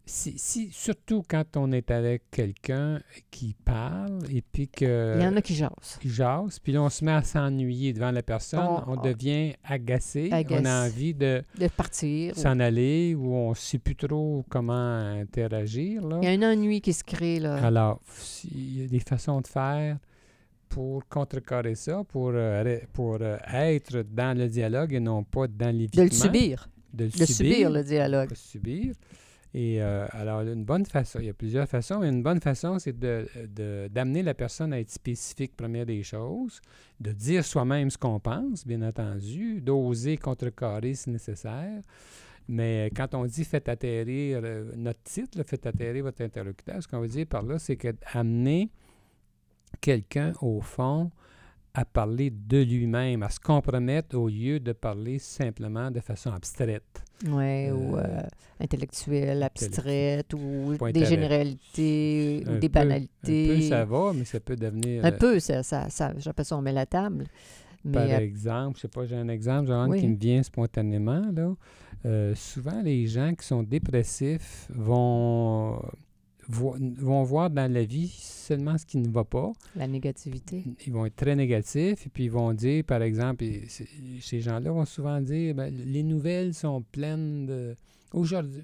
si, 0.05 0.35
si- 0.37 0.71
surtout 0.73 1.23
quand 1.27 1.57
on 1.57 1.71
est 1.73 1.91
avec 1.91 2.25
quelqu'un 2.31 3.01
qui 3.31 3.55
parle 3.65 4.19
et 4.31 4.43
puis 4.43 4.69
que 4.69 5.17
Il 5.17 5.23
y 5.23 5.27
en 5.27 5.37
a 5.37 5.43
qui 5.43 5.55
jasent. 5.55 5.99
il 6.05 6.11
jase, 6.11 6.59
puis 6.59 6.73
là 6.73 6.83
on 6.83 6.89
se 6.91 7.05
met 7.05 7.13
à 7.13 7.23
s'ennuyer 7.23 7.93
devant 7.93 8.11
la 8.11 8.23
personne, 8.23 8.61
On- 8.61 8.93
on, 8.93 8.99
on- 8.99 9.03
devient 9.03 9.55
agacé, 9.65 10.29
on 10.51 10.65
a 10.65 10.87
envie 10.87 11.15
de 11.15 11.43
De 11.59 11.69
partir. 11.69 12.35
ou- 12.37 12.41
s'en 12.41 12.59
aller 12.61 13.15
ou 13.15 13.33
on 13.35 13.51
ne 13.51 13.55
sait 13.55 13.79
plus 13.79 13.95
trop 13.97 14.45
comment 14.49 14.99
interagir. 14.99 16.07
Là. 16.07 16.19
Il 16.23 16.29
y 16.29 16.29
a 16.29 16.49
un 16.49 16.53
ennui 16.53 16.81
qui 16.81 16.93
se 16.93 17.05
crée, 17.05 17.39
là. 17.39 17.65
Alors, 17.65 18.01
il 18.53 18.83
y 18.83 18.85
a 18.85 18.89
des 18.89 19.01
façons 19.01 19.41
de 19.41 19.47
faire 19.47 19.99
pour 20.69 21.07
contrecarrer 21.09 21.75
ça, 21.75 22.03
pour, 22.09 22.31
euh, 22.35 22.79
pour 22.93 23.19
euh, 23.21 23.37
être 23.53 24.03
dans 24.11 24.37
le 24.37 24.49
dialogue 24.49 24.95
et 24.95 25.01
non 25.01 25.23
pas 25.23 25.47
dans 25.47 25.67
de 25.73 25.79
l'évitement. 25.79 26.05
le 26.05 26.11
subir. 26.11 26.69
De 26.93 27.05
le 27.05 27.11
De 27.11 27.25
subir 27.25 27.71
le 27.71 27.83
dialogue. 27.85 28.31
pas 28.31 28.35
subir. 28.35 28.95
Et 29.55 29.83
euh, 29.83 30.07
alors, 30.13 30.41
une 30.41 30.65
bonne 30.65 30.87
façon, 30.87 31.19
il 31.21 31.27
y 31.27 31.29
a 31.29 31.35
plusieurs 31.35 31.69
façons, 31.69 32.01
mais 32.01 32.09
une 32.09 32.23
bonne 32.23 32.41
façon, 32.41 32.79
c'est 32.79 32.99
de, 32.99 33.27
de- 33.55 33.89
d'amener 33.89 34.23
la 34.23 34.33
personne 34.33 34.73
à 34.73 34.81
être 34.81 34.91
spécifique, 34.91 35.55
première 35.57 35.85
des 35.85 36.03
choses, 36.03 36.61
de 37.01 37.13
dire 37.13 37.45
soi-même 37.45 37.91
ce 37.91 37.99
qu'on 37.99 38.19
pense, 38.19 38.67
bien 38.67 38.81
entendu, 38.81 39.61
d'oser 39.61 40.17
contrecarrer 40.17 40.95
si 40.95 41.11
nécessaire. 41.11 41.83
Mais 42.49 42.91
quand 42.97 43.15
on 43.15 43.25
dit 43.27 43.45
faites 43.45 43.69
atterrir 43.69 44.41
euh, 44.43 44.73
notre 44.75 45.03
titre, 45.03 45.37
là, 45.37 45.45
faites 45.45 45.67
atterrir 45.67 46.05
votre 46.05 46.23
interlocuteur, 46.23 46.83
ce 46.83 46.89
qu'on 46.89 47.01
veut 47.01 47.09
dire 47.09 47.27
par 47.27 47.43
là, 47.43 47.59
c'est 47.59 47.77
que 47.77 47.89
amener 48.15 48.71
quelqu'un, 49.81 50.33
au 50.41 50.61
fond, 50.61 51.11
à 51.75 51.85
parler 51.87 52.31
de 52.31 52.59
lui-même, 52.63 53.23
à 53.23 53.31
se 53.31 53.41
compromettre 53.41 54.17
au 54.17 54.29
lieu 54.29 54.61
de 54.61 54.73
parler 54.73 55.19
simplement 55.19 55.91
de 55.91 56.01
façon 56.01 56.31
abstraite. 56.31 57.03
Oui, 57.25 57.71
ou 57.71 57.97
Euh, 57.97 58.03
euh, 58.05 58.21
intellectuelle, 58.61 59.43
abstraite, 59.43 60.35
ou 60.35 60.77
des 60.93 61.05
généralités, 61.07 62.45
ou 62.47 62.59
des 62.59 62.69
peu- 62.69 62.81
banalités. 62.81 63.51
Un 63.53 63.55
peu, 63.57 63.61
ça 63.63 63.85
va, 63.85 64.13
mais 64.15 64.25
ça 64.25 64.41
peut 64.41 64.57
devenir... 64.57 65.05
Un 65.05 65.13
euh, 65.13 65.19
peu, 65.19 65.41
ça, 65.41 65.63
ça, 65.63 65.89
ça 65.89 66.13
j'appelle 66.19 66.45
ça, 66.45 66.57
on 66.57 66.63
met 66.63 66.73
la 66.73 66.87
table. 66.87 67.25
Par 67.91 68.05
Mais 68.07 68.23
exemple, 68.23 68.77
je 68.77 68.83
sais 68.83 68.89
pas, 68.89 69.07
j'ai 69.07 69.17
un 69.17 69.29
exemple, 69.29 69.71
Oui. 69.89 69.99
qui 70.01 70.07
me 70.09 70.17
vient 70.17 70.43
spontanément. 70.43 71.23
Là. 71.35 71.55
Euh, 72.05 72.35
souvent, 72.35 72.81
les 72.83 73.07
gens 73.07 73.35
qui 73.35 73.45
sont 73.47 73.63
dépressifs 73.63 74.69
vont, 74.71 75.81
vo- 76.49 76.77
vont 76.99 77.23
voir 77.23 77.51
dans 77.51 77.71
la 77.73 77.85
vie 77.85 78.09
seulement 78.09 78.77
ce 78.79 78.85
qui 78.87 78.99
ne 78.99 79.09
va 79.09 79.25
pas. 79.25 79.53
la 79.77 79.87
négativité. 79.87 80.65
Ils 80.87 80.93
vont 80.93 81.07
être 81.07 81.17
très 81.17 81.37
négatifs 81.37 82.07
et 82.07 82.09
puis 82.11 82.25
ils 82.25 82.31
vont 82.31 82.53
dire, 82.55 82.85
par 82.85 83.03
exemple, 83.03 83.45
et 83.45 83.65
ces 84.21 84.41
gens-là 84.41 84.71
vont 84.73 84.85
souvent 84.85 85.21
dire, 85.21 85.55
ben, 85.55 85.73
les 85.73 86.03
nouvelles 86.03 86.55
sont 86.55 86.83
pleines 86.83 87.47
de... 87.47 87.77
Aujourd'hui, 88.13 88.63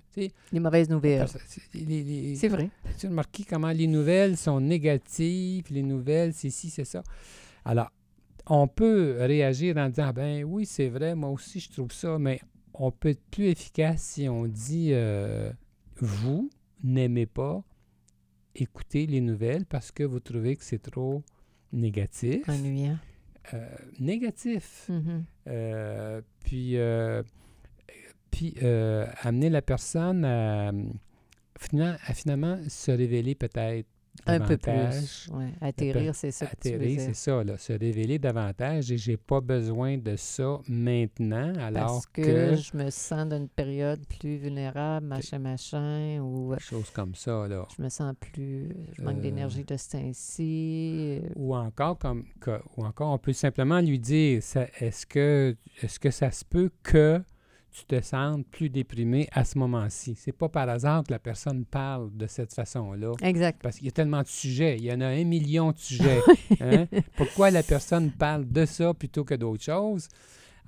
Les 0.53 0.61
mauvaises 0.61 0.91
nouvelles. 0.91 1.27
c'est- 1.47 2.49
vrai. 2.49 2.69
tu 2.99 3.07
as 3.07 3.09
remarqué 3.09 3.45
comment 3.49 3.71
les 3.71 3.87
nouvelles 3.87 4.37
sont 4.37 4.61
négatives, 4.61 5.65
les 5.71 5.83
nouvelles, 5.83 6.35
c'est 6.35 6.51
ci, 6.51 6.69
c'est 6.69 6.85
ça. 6.85 7.03
Alors, 7.65 7.91
on 8.47 8.69
peut 8.69 9.17
réagir 9.21 9.79
en 9.79 9.89
disant, 9.89 10.13
ben 10.13 10.45
oui, 10.45 10.67
c'est 10.67 10.89
vrai, 10.89 11.15
moi 11.15 11.31
aussi 11.31 11.61
je 11.61 11.71
trouve 11.71 11.93
ça, 11.93 12.19
mais 12.19 12.41
on 12.75 12.91
peut 12.91 13.09
être 13.11 13.23
plus 13.31 13.47
efficace 13.47 14.03
si 14.03 14.29
on 14.29 14.45
dit, 14.47 14.91
euh, 14.93 15.51
vous 16.01 16.51
n'aimez 16.83 17.27
pas 17.27 17.63
écouter 18.55 19.07
les 19.07 19.21
nouvelles 19.21 19.67
parce 19.67 19.93
que 19.93 20.03
vous 20.03 20.21
trouvez 20.21 20.57
que 20.57 20.65
c'est 20.65 20.83
trop 20.83 21.23
négatif. 21.73 22.49
Ennuyant. 22.49 22.99
Euh, 23.55 23.67
négatif. 23.99 24.87
Mhm. 24.89 25.25
Euh, 25.47 26.21
puis, 26.45 26.77
euh, 26.77 27.23
puis 28.31 28.55
amener 29.23 29.49
la 29.51 29.63
personne 29.63 30.25
à 30.25 30.73
finalement 32.15 32.59
se 32.69 32.91
révéler 32.91 33.35
peut-être 33.35 33.89
Un 34.27 34.41
peu 34.41 34.57
plus. 34.59 35.29
Ouais. 35.33 35.53
Atterrir, 35.61 36.15
c'est 36.15 36.31
ça 36.33 36.47
Atterrir, 36.53 37.01
c'est 37.01 37.15
ça, 37.15 37.43
là, 37.45 37.57
se 37.57 37.73
révéler 37.73 38.19
davantage 38.19 38.93
et 38.93 38.99
j'ai 38.99 39.17
pas 39.17 39.41
besoin 39.41 39.97
de 39.97 40.17
ça 40.17 40.59
maintenant, 40.69 41.55
alors 41.59 41.87
Parce 41.87 42.07
que, 42.09 42.23
que, 42.51 42.57
je 42.57 42.77
me 42.77 42.91
sens 42.91 43.27
dans 43.29 43.39
une 43.39 43.49
période 43.49 44.01
plus 44.07 44.37
vulnérable, 44.37 45.07
machin, 45.07 45.39
machin, 45.39 46.19
ou 46.21 46.53
euh, 46.53 46.59
chose 46.59 46.91
comme 46.91 47.15
ça, 47.15 47.47
là. 47.49 47.67
je 47.77 47.83
me 47.83 47.89
sens 47.89 48.13
plus... 48.21 48.69
Je 48.99 49.03
manque 49.03 49.19
Euh, 49.19 49.21
d'énergie 49.21 49.65
de 49.65 49.77
ce 49.77 49.91
temps-ci. 49.91 51.21
euh, 51.25 51.29
Ou 51.37 51.55
encore, 51.57 51.99
comme, 51.99 52.25
que- 52.41 52.61
ou 52.77 52.85
encore, 52.85 53.13
on 53.15 53.19
peut 53.19 53.33
simplement 53.33 53.81
lui 53.81 53.99
dire, 53.99 54.43
ça- 54.43 54.67
est-ce 54.81 55.07
que, 55.07 55.57
est-ce 55.83 55.99
que 55.99 56.11
ça 56.11 56.31
se 56.31 56.45
peut 56.45 56.71
que 56.83 57.23
tu 57.73 57.85
te 57.85 58.01
sentes 58.01 58.47
plus 58.47 58.71
déprimé 58.71 59.29
à 59.33 59.45
ce 59.45 59.59
moment-ci? 59.59 60.15
C'est 60.17 60.33
pas 60.33 60.49
par 60.49 60.69
hasard 60.69 61.05
que 61.05 61.13
la 61.13 61.19
personne 61.19 61.65
parle 61.65 62.11
de 62.17 62.27
cette 62.27 62.53
façon-là. 62.55 63.13
Exact. 63.23 63.61
Parce 63.63 63.77
qu'il 63.77 63.87
y 63.87 63.89
a 63.89 63.93
tellement 63.93 64.23
de 64.23 64.29
sujets. 64.29 64.77
Il 64.79 64.85
y 64.85 64.93
en 64.93 65.01
a 65.01 65.07
un 65.07 65.25
million 65.25 65.73
de 65.73 65.79
sujets. 65.79 66.21
hein? 66.61 66.87
Pourquoi 67.17 67.51
la 67.51 67.63
personne 67.63 68.11
parle 68.11 68.47
de 68.47 68.65
ça 68.67 68.95
plutôt 68.95 69.25
que 69.25 69.35
d'autres 69.35 69.65
choses? 69.65 70.09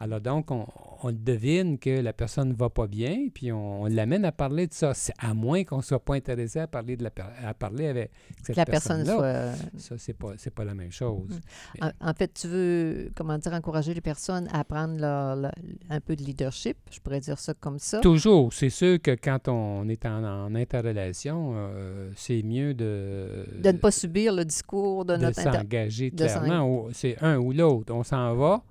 Alors 0.03 0.21
donc, 0.23 0.51
on, 0.51 0.67
on 1.03 1.13
devine 1.13 1.79
que 1.79 2.01
la 2.01 2.15
personne 2.15 2.49
ne 2.49 2.55
va 2.55 2.71
pas 2.71 2.87
bien, 2.87 3.29
puis 3.35 3.53
on, 3.53 3.83
on 3.83 3.87
l'amène 3.87 4.25
à 4.25 4.33
parler 4.33 4.67
de 4.67 4.73
ça. 4.73 4.93
À 5.19 5.35
moins 5.35 5.63
qu'on 5.65 5.77
ne 5.77 5.83
soit 5.83 6.03
pas 6.03 6.15
intéressé 6.15 6.59
à 6.59 6.67
parler, 6.67 6.97
de 6.97 7.05
la, 7.05 7.11
à 7.47 7.53
parler 7.53 7.87
avec 7.89 8.11
cette 8.43 8.55
Que 8.57 8.61
la 8.61 8.65
personne 8.65 9.05
personne-là. 9.05 9.55
soit... 9.57 9.69
Ça, 9.79 9.95
c'est 9.99 10.15
pas, 10.15 10.33
c'est 10.39 10.55
pas 10.55 10.65
la 10.65 10.75
même 10.75 10.91
chose. 10.91 11.39
Mm. 11.81 11.85
En, 11.85 12.11
en 12.11 12.15
fait, 12.15 12.33
tu 12.33 12.49
veux, 12.49 13.11
comment 13.15 13.37
dire, 13.37 13.53
encourager 13.53 13.93
les 13.93 14.01
personnes 14.01 14.49
à 14.53 14.65
prendre 14.65 14.99
leur, 14.99 15.37
leur- 15.37 15.53
un 15.91 16.01
peu 16.01 16.17
de 16.17 16.23
leadership, 16.23 16.79
je 16.91 16.99
pourrais 17.01 17.21
dire 17.21 17.39
ça 17.39 17.53
comme 17.53 17.79
ça. 17.79 18.01
Toujours. 18.01 18.53
C'est 18.55 18.71
sûr 18.71 19.03
que 19.03 19.11
quand 19.23 19.49
on 19.49 19.87
est 19.89 20.07
en, 20.07 20.25
en 20.25 20.55
interrelation, 20.55 21.53
euh, 21.55 22.11
c'est 22.17 22.43
mieux 22.43 22.73
de, 22.73 23.47
De 23.63 23.71
ne 23.71 23.77
pas 23.77 23.91
subir 23.91 24.35
le 24.35 24.47
discours 24.47 25.05
de, 25.05 25.17
de 25.17 25.23
notre 25.23 25.41
s'engager 25.43 26.11
de 26.11 26.27
s'en- 26.27 26.41
clairement. 26.41 26.87
C'est 26.93 27.23
un 27.23 27.37
ou 27.37 27.53
l'autre. 27.53 27.93
On 27.95 28.03
s'en 28.03 28.35
va 28.35 28.63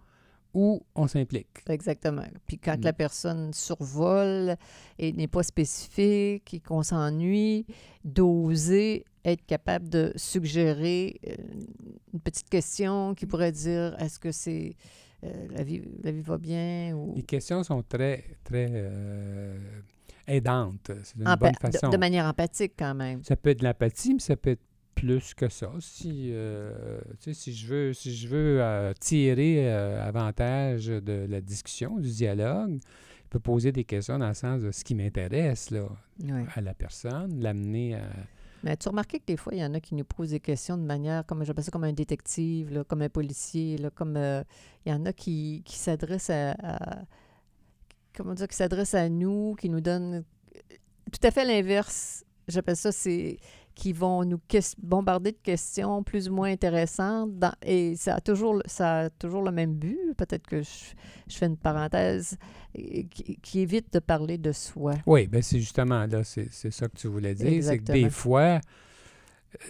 ou 0.53 0.81
on 0.95 1.07
s'implique. 1.07 1.59
Exactement. 1.69 2.25
Puis 2.47 2.57
quand 2.57 2.77
Mm. 2.77 2.83
la 2.83 2.93
personne 2.93 3.53
survole 3.53 4.55
et 4.97 5.13
n'est 5.13 5.27
pas 5.27 5.43
spécifique 5.43 6.53
et 6.53 6.59
qu'on 6.59 6.83
s'ennuie, 6.83 7.65
d'oser 8.03 9.05
être 9.25 9.45
capable 9.45 9.89
de 9.89 10.11
suggérer 10.15 11.19
euh, 11.27 11.35
une 12.13 12.19
petite 12.21 12.49
question 12.49 13.13
qui 13.13 13.25
pourrait 13.25 13.51
dire 13.51 13.95
est-ce 13.99 14.17
que 14.19 14.31
c'est 14.31 14.75
euh, 15.25 15.47
la, 15.51 15.63
vie, 15.63 15.81
la 16.01 16.11
vie 16.11 16.21
va 16.21 16.37
bien 16.37 16.95
ou 16.95 17.13
Les 17.15 17.23
questions 17.23 17.61
sont 17.63 17.83
très, 17.83 18.23
très 18.43 18.67
euh, 18.71 19.57
aidantes. 20.25 20.91
C'est 21.03 21.17
une 21.17 21.25
Empa- 21.25 21.37
bonne 21.39 21.51
de- 21.51 21.57
façon. 21.77 21.89
de, 21.89 21.97
manière 21.97 22.25
empathique 22.25 22.73
quand 22.79 22.95
même. 22.95 23.21
Ça 23.23 23.35
peut 23.35 23.49
être 23.49 23.59
de 23.59 23.65
l'empathie, 23.65 24.13
mais 24.13 24.19
ça 24.19 24.35
peut 24.37 24.51
être 24.51 24.63
plus 24.99 25.33
que 25.33 25.47
ça. 25.49 25.71
Si, 25.79 26.29
euh, 26.33 26.99
si 27.31 27.53
je 27.53 27.67
veux, 27.67 27.93
si 27.93 28.15
je 28.15 28.27
veux 28.27 28.61
euh, 28.61 28.93
tirer 28.99 29.69
euh, 29.71 30.05
avantage 30.07 30.87
de 30.87 31.25
la 31.29 31.39
discussion, 31.41 31.97
du 31.99 32.09
dialogue, 32.09 32.79
je 33.23 33.29
peux 33.29 33.39
poser 33.39 33.71
des 33.71 33.83
questions 33.85 34.19
dans 34.19 34.27
le 34.27 34.33
sens 34.33 34.61
de 34.61 34.71
ce 34.71 34.83
qui 34.83 34.95
m'intéresse 34.95 35.71
là, 35.71 35.87
à 36.55 36.61
la 36.61 36.73
personne, 36.73 37.39
l'amener 37.41 37.95
à, 37.95 38.01
Mais 38.63 38.71
as-tu 38.71 38.89
remarqué 38.89 39.19
que 39.19 39.25
des 39.25 39.37
fois, 39.37 39.53
il 39.53 39.59
y 39.59 39.63
en 39.63 39.73
a 39.73 39.79
qui 39.79 39.95
nous 39.95 40.03
posent 40.03 40.31
des 40.31 40.39
questions 40.39 40.77
de 40.77 40.83
manière, 40.83 41.25
comme 41.25 41.43
j'appelle 41.45 41.63
ça, 41.63 41.71
comme 41.71 41.85
un 41.85 41.93
détective, 41.93 42.73
là, 42.73 42.83
comme 42.83 43.01
un 43.01 43.09
policier, 43.09 43.77
là, 43.77 43.89
comme 43.89 44.17
euh, 44.17 44.43
il 44.85 44.91
y 44.91 44.93
en 44.93 45.05
a 45.05 45.13
qui, 45.13 45.61
qui 45.65 45.77
s'adressent 45.77 46.29
à, 46.31 46.51
à- 46.61 47.01
comment 48.15 48.33
dire, 48.33 48.47
qui 48.47 48.55
s'adressent 48.57 48.95
à 48.95 49.07
nous, 49.07 49.55
qui 49.55 49.69
nous 49.69 49.79
donnent 49.81 50.23
tout 51.11 51.25
à 51.25 51.31
fait 51.31 51.45
l'inverse. 51.45 52.25
J'appelle 52.47 52.75
ça, 52.75 52.91
c'est 52.91 53.37
qui 53.79 53.93
vont 53.93 54.25
nous 54.25 54.39
bombarder 54.81 55.31
de 55.31 55.37
questions 55.41 56.03
plus 56.03 56.27
ou 56.27 56.33
moins 56.35 56.51
intéressantes 56.51 57.39
dans- 57.39 57.53
et 57.65 57.95
ça 57.95 58.15
a 58.15 58.19
toujours 58.19 58.55
le- 58.55 58.63
ça 58.65 58.99
a 59.05 59.09
toujours 59.09 59.41
le 59.41 59.51
même 59.51 59.73
but. 59.73 59.97
Peut-être 60.17 60.45
que 60.47 60.61
je, 60.61 60.69
je 61.29 61.37
fais 61.37 61.45
une 61.45 61.55
parenthèse 61.55 62.37
qui, 62.73 63.37
qui 63.41 63.59
évite 63.61 63.93
de 63.93 63.99
parler 63.99 64.37
de 64.37 64.51
soi. 64.51 64.95
Oui, 65.05 65.27
ben 65.27 65.41
c'est 65.41 65.59
justement 65.59 66.05
là, 66.05 66.23
c'est 66.25 66.49
ça 66.51 66.89
que 66.89 66.97
tu 66.97 67.07
voulais 67.07 67.33
dire. 67.35 67.63
C'est 67.63 67.77
que 67.79 67.83
des 67.93 68.09
fois, 68.09 68.59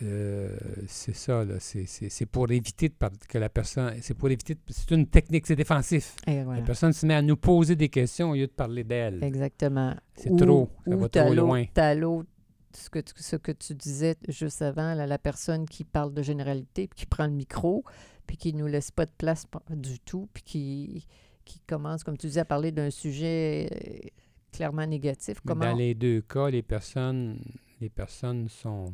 euh, 0.01 0.55
c'est 0.87 1.15
ça, 1.15 1.45
là, 1.45 1.55
c'est- 1.59 2.25
pour 2.25 2.51
éviter 2.51 2.89
de 2.89 2.95
que 3.27 3.37
la 3.37 3.49
personne. 3.49 3.93
C'est 4.01 4.13
pour 4.17 4.29
éviter. 4.29 4.55
C'est 4.69 4.91
une 4.91 5.05
technique, 5.07 5.45
c'est 5.47 5.55
défensif. 5.55 6.15
Voilà. 6.27 6.59
La 6.59 6.65
personne 6.65 6.93
se 6.93 7.05
met 7.05 7.13
à 7.13 7.21
nous 7.21 7.37
poser 7.37 7.75
des 7.75 7.89
questions 7.89 8.31
au 8.31 8.35
lieu 8.35 8.47
de 8.47 8.51
parler 8.51 8.83
d'elle. 8.83 9.23
Exactement. 9.23 9.93
C'est 10.15 10.35
trop, 10.35 10.67
ça 10.87 10.95
ou 10.95 10.99
va 10.99 11.09
trop 11.09 11.33
loin. 11.33 11.63
t'as 11.73 11.93
l'autre, 11.95 12.27
ce 12.73 12.89
que, 12.89 12.99
tu, 12.99 13.13
ce 13.17 13.35
que 13.35 13.51
tu 13.51 13.73
disais 13.73 14.15
juste 14.27 14.61
avant, 14.61 14.93
là, 14.93 15.07
la 15.07 15.17
personne 15.17 15.65
qui 15.65 15.83
parle 15.83 16.13
de 16.13 16.21
généralité, 16.21 16.87
puis 16.87 16.99
qui 16.99 17.05
prend 17.05 17.25
le 17.25 17.31
micro, 17.33 17.83
puis 18.27 18.37
qui 18.37 18.53
nous 18.53 18.67
laisse 18.67 18.91
pas 18.91 19.05
de 19.05 19.11
place 19.17 19.45
du 19.71 19.99
tout, 19.99 20.29
puis 20.33 20.43
qui, 20.43 21.07
qui 21.45 21.59
commence, 21.67 22.03
comme 22.03 22.17
tu 22.17 22.27
disais, 22.27 22.41
à 22.41 22.45
parler 22.45 22.71
d'un 22.71 22.91
sujet 22.91 23.69
euh, 23.71 24.07
clairement 24.51 24.85
négatif. 24.85 25.39
Comment 25.45 25.65
dans 25.71 25.75
les 25.75 25.95
deux 25.95 26.21
cas, 26.21 26.49
les 26.49 26.61
personnes, 26.61 27.39
les 27.81 27.89
personnes 27.89 28.47
sont 28.49 28.93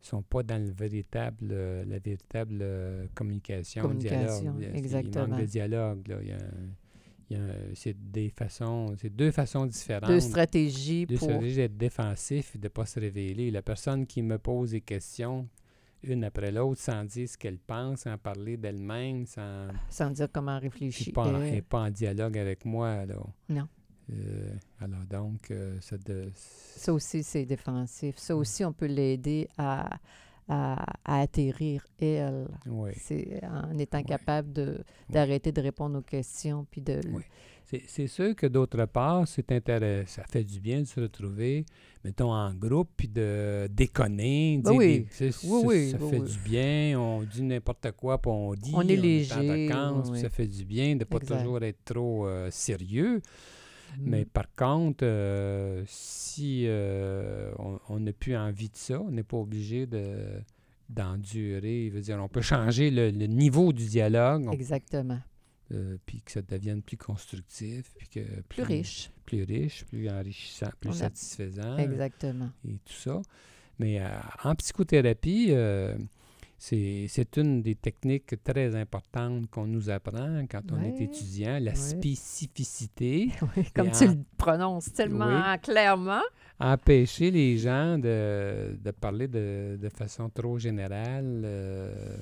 sont 0.00 0.22
pas 0.22 0.44
dans 0.44 0.62
le 0.64 0.70
véritable, 0.70 1.48
la 1.52 1.98
véritable 1.98 2.58
euh, 2.62 3.06
communication, 3.16 3.82
Communication, 3.82 4.52
dialogue. 4.54 4.64
A- 4.64 4.68
Il 4.68 4.76
exactement. 4.76 5.26
manque 5.28 5.40
de 5.40 5.44
dialogue. 5.46 6.08
Là. 6.08 6.18
Il 6.22 6.28
y 6.28 6.32
a, 6.32 6.36
a- 6.36 6.40
c'est 7.74 7.96
des 8.10 8.30
façons, 8.30 8.94
c'est 8.98 9.10
deux 9.14 9.30
façons 9.30 9.66
différentes. 9.66 10.08
deux 10.10 10.20
stratégies 10.20 11.06
Deux 11.06 11.16
pour... 11.16 11.28
stratégies 11.28 11.56
d'être 11.56 11.76
défensif 11.76 12.54
et 12.54 12.58
de 12.58 12.64
ne 12.64 12.68
pas 12.68 12.86
se 12.86 12.98
révéler. 13.00 13.50
La 13.50 13.62
personne 13.62 14.06
qui 14.06 14.22
me 14.22 14.38
pose 14.38 14.70
des 14.70 14.80
questions, 14.80 15.48
une 16.02 16.24
après 16.24 16.50
l'autre, 16.52 16.80
sans 16.80 17.04
dire 17.04 17.28
ce 17.28 17.36
qu'elle 17.36 17.58
pense, 17.58 18.00
sans 18.00 18.16
parler 18.18 18.56
d'elle-même, 18.56 19.26
sans 19.26 19.68
sans 19.90 20.10
dire 20.10 20.28
comment 20.32 20.58
réfléchir. 20.58 21.08
n'est 21.08 21.12
pas, 21.12 21.26
en- 21.26 21.34
Euh, 21.40 21.52
est 21.52 21.62
pas 21.62 21.80
en 21.82 21.90
dialogue 21.90 22.38
avec 22.38 22.64
moi. 22.64 23.04
là. 23.04 23.16
Non. 23.48 23.68
Euh, 24.10 24.54
alors 24.80 25.04
donc, 25.04 25.50
euh, 25.50 25.76
ça 25.80 25.98
de- 25.98 26.30
Ça 26.34 26.92
aussi, 26.94 27.22
c'est 27.22 27.44
défensif. 27.44 28.16
Ça 28.16 28.34
Mm. 28.34 28.38
aussi, 28.38 28.64
on 28.64 28.72
peut 28.72 28.86
l'aider 28.86 29.48
à, 29.58 29.98
à, 30.48 30.84
à 31.04 31.20
atterrir, 31.20 31.84
elle. 32.00 32.48
oui. 32.66 32.90
C'est 32.96 33.40
en 33.44 33.76
étant 33.78 34.02
capable 34.02 34.52
de, 34.52 34.78
d'arrêter 35.10 35.52
de 35.52 35.60
répondre 35.60 35.98
aux 35.98 36.02
questions, 36.02 36.66
puis 36.70 36.80
de... 36.80 37.00
Oui. 37.12 37.22
C'est, 37.70 37.82
c'est 37.86 38.06
sûr 38.06 38.34
que 38.34 38.46
d'autre 38.46 38.82
part, 38.86 39.28
c'est 39.28 39.52
intéressant. 39.52 40.22
Ça 40.22 40.24
fait 40.26 40.42
du 40.42 40.58
bien 40.58 40.80
de 40.80 40.86
se 40.86 40.98
retrouver, 41.00 41.66
mettons, 42.02 42.32
en 42.32 42.54
groupe, 42.54 42.88
puis 42.96 43.08
de 43.08 43.68
déconner. 43.70 44.58
Ben 44.64 44.70
dire 44.70 44.78
oui. 44.78 44.86
des- 45.00 45.26
Oui, 45.26 45.32
ça, 45.32 45.48
oui, 45.66 45.90
ça 45.90 45.98
oui, 46.00 46.10
fait 46.10 46.20
du 46.20 46.38
bien. 46.38 46.98
On 46.98 47.22
dit 47.24 47.42
n'importe 47.42 47.90
quoi, 47.92 48.16
puis 48.22 48.30
on 48.30 48.54
dit. 48.54 48.72
On 48.74 48.80
est 48.88 48.98
en 48.98 49.02
léger, 49.02 49.68
vacances, 49.68 50.06
oui, 50.06 50.12
puis 50.12 50.12
oui. 50.12 50.20
Ça 50.22 50.30
fait 50.30 50.46
du 50.46 50.64
bien 50.64 50.94
de 50.94 51.00
ne 51.00 51.04
pas 51.04 51.18
Exact. 51.18 51.40
toujours 51.40 51.62
être 51.62 51.84
trop 51.84 52.26
euh, 52.26 52.50
sérieux. 52.50 53.20
Mm. 53.96 54.02
Mais 54.10 54.24
par 54.24 54.52
contre, 54.54 55.04
euh, 55.04 55.82
si 55.86 56.64
euh, 56.66 57.52
on- 57.88 58.00
n'a 58.00 58.12
plus 58.12 58.36
envie 58.36 58.68
de 58.68 58.76
ça, 58.76 59.00
on 59.00 59.10
n'est 59.10 59.22
pas 59.22 59.36
obligé 59.38 59.86
de 59.86 60.40
d'endurer. 60.88 61.88
Je 61.90 61.94
veux 61.94 62.00
dire, 62.00 62.18
on 62.22 62.28
peut 62.28 62.40
changer 62.40 62.90
le, 62.90 63.10
le 63.10 63.26
niveau 63.26 63.72
du 63.72 63.86
dialogue, 63.86 64.46
on- 64.48 64.52
Exactement. 64.52 65.20
euh, 65.72 65.98
puis 66.06 66.22
que 66.22 66.32
ça 66.32 66.40
devienne 66.42 66.80
plus 66.82 66.96
constructif, 66.96 67.92
puis 67.98 68.08
que 68.08 68.20
Plus 68.48 68.62
riche. 68.62 69.10
plus 69.26 69.42
riche, 69.42 69.84
plus 69.84 70.08
enrichissant, 70.08 70.70
plus 70.80 70.90
a- 70.90 70.94
satisfaisant 70.94 71.76
Exactement. 71.76 72.50
et 72.66 72.78
tout 72.84 72.92
ça. 72.94 73.20
Mais 73.78 74.00
en 74.44 74.54
psychothérapie, 74.54 75.48
c'est 76.58 77.36
une 77.36 77.62
des 77.62 77.76
techniques 77.76 78.42
très 78.42 78.74
importantes 78.74 79.48
qu'on 79.50 79.66
nous 79.66 79.88
apprend 79.90 80.44
quand 80.50 80.62
on 80.72 80.82
est 80.82 81.00
étudiant, 81.00 81.58
la 81.60 81.70
ouais. 81.70 81.74
spécificité. 81.74 83.30
Oui, 83.56 83.64
comme 83.74 83.90
tu 83.90 84.04
en- 84.04 84.08
le 84.12 84.18
prononces 84.36 84.92
tellement 84.92 85.56
clairement. 85.62 86.22
empêcher 86.58 87.30
les 87.30 87.56
gens 87.58 87.96
de, 87.98 88.76
de 88.82 88.90
parler 88.90 89.28
de, 89.28 89.78
de 89.80 89.88
façon 89.88 90.28
trop 90.30 90.58
générale. 90.58 91.42
euh, 91.44 92.16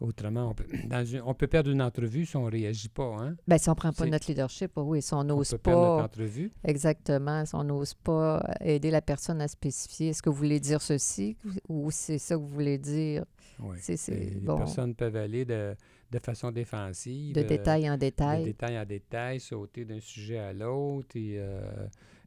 autrement, 0.00 0.50
on 0.50 0.54
peut, 0.54 0.64
dans 0.88 1.04
une- 1.04 1.22
on 1.22 1.34
peut 1.34 1.46
perdre 1.46 1.70
une 1.70 1.82
entrevue 1.82 2.24
si 2.26 2.36
on 2.36 2.46
ne 2.46 2.50
réagit 2.50 2.88
pas. 2.88 3.16
Hein? 3.20 3.36
Ben, 3.46 3.58
si 3.58 3.68
on 3.68 3.74
prend 3.74 3.92
pas 3.92 4.06
notre 4.06 4.28
leadership, 4.28 4.72
oui, 4.76 5.02
si 5.02 5.12
on 5.14 5.18
On 5.18 5.24
n'ose 5.24 5.50
peut 5.50 5.58
perdre 5.58 5.80
notre 5.82 5.96
pas, 5.96 6.04
entrevue. 6.04 6.52
exactement, 6.64 7.44
si 7.44 7.54
on 7.54 7.64
n'ose 7.64 7.94
pas 7.94 8.42
aider 8.60 8.90
la 8.90 9.02
personne 9.02 9.40
à 9.40 9.48
spécifier, 9.48 10.08
est-ce 10.08 10.22
que 10.22 10.30
vous 10.30 10.36
voulez 10.36 10.60
dire 10.60 10.80
ceci 10.82 11.36
ou 11.68 11.90
c'est 11.90 12.18
ça 12.18 12.34
que 12.36 12.40
vous 12.40 12.46
voulez 12.48 12.78
dire? 12.78 13.24
Oui. 13.60 13.78
Et 13.88 14.12
Les 14.12 14.40
bon. 14.40 14.56
personnes 14.58 14.94
peuvent 14.94 15.16
aller 15.16 15.44
de, 15.44 15.74
de 16.12 16.18
façon 16.20 16.52
défensive. 16.52 17.34
De 17.34 17.40
euh, 17.40 17.44
détail 17.44 17.90
en 17.90 17.94
de 17.94 17.98
détail. 18.00 18.44
détail 18.44 18.78
en 18.78 18.84
détail, 18.84 19.40
sauter 19.40 19.84
d'un 19.84 19.98
sujet 19.98 20.38
à 20.38 20.52
l'autre 20.52 21.16
et 21.16 21.34
euh, 21.38 21.60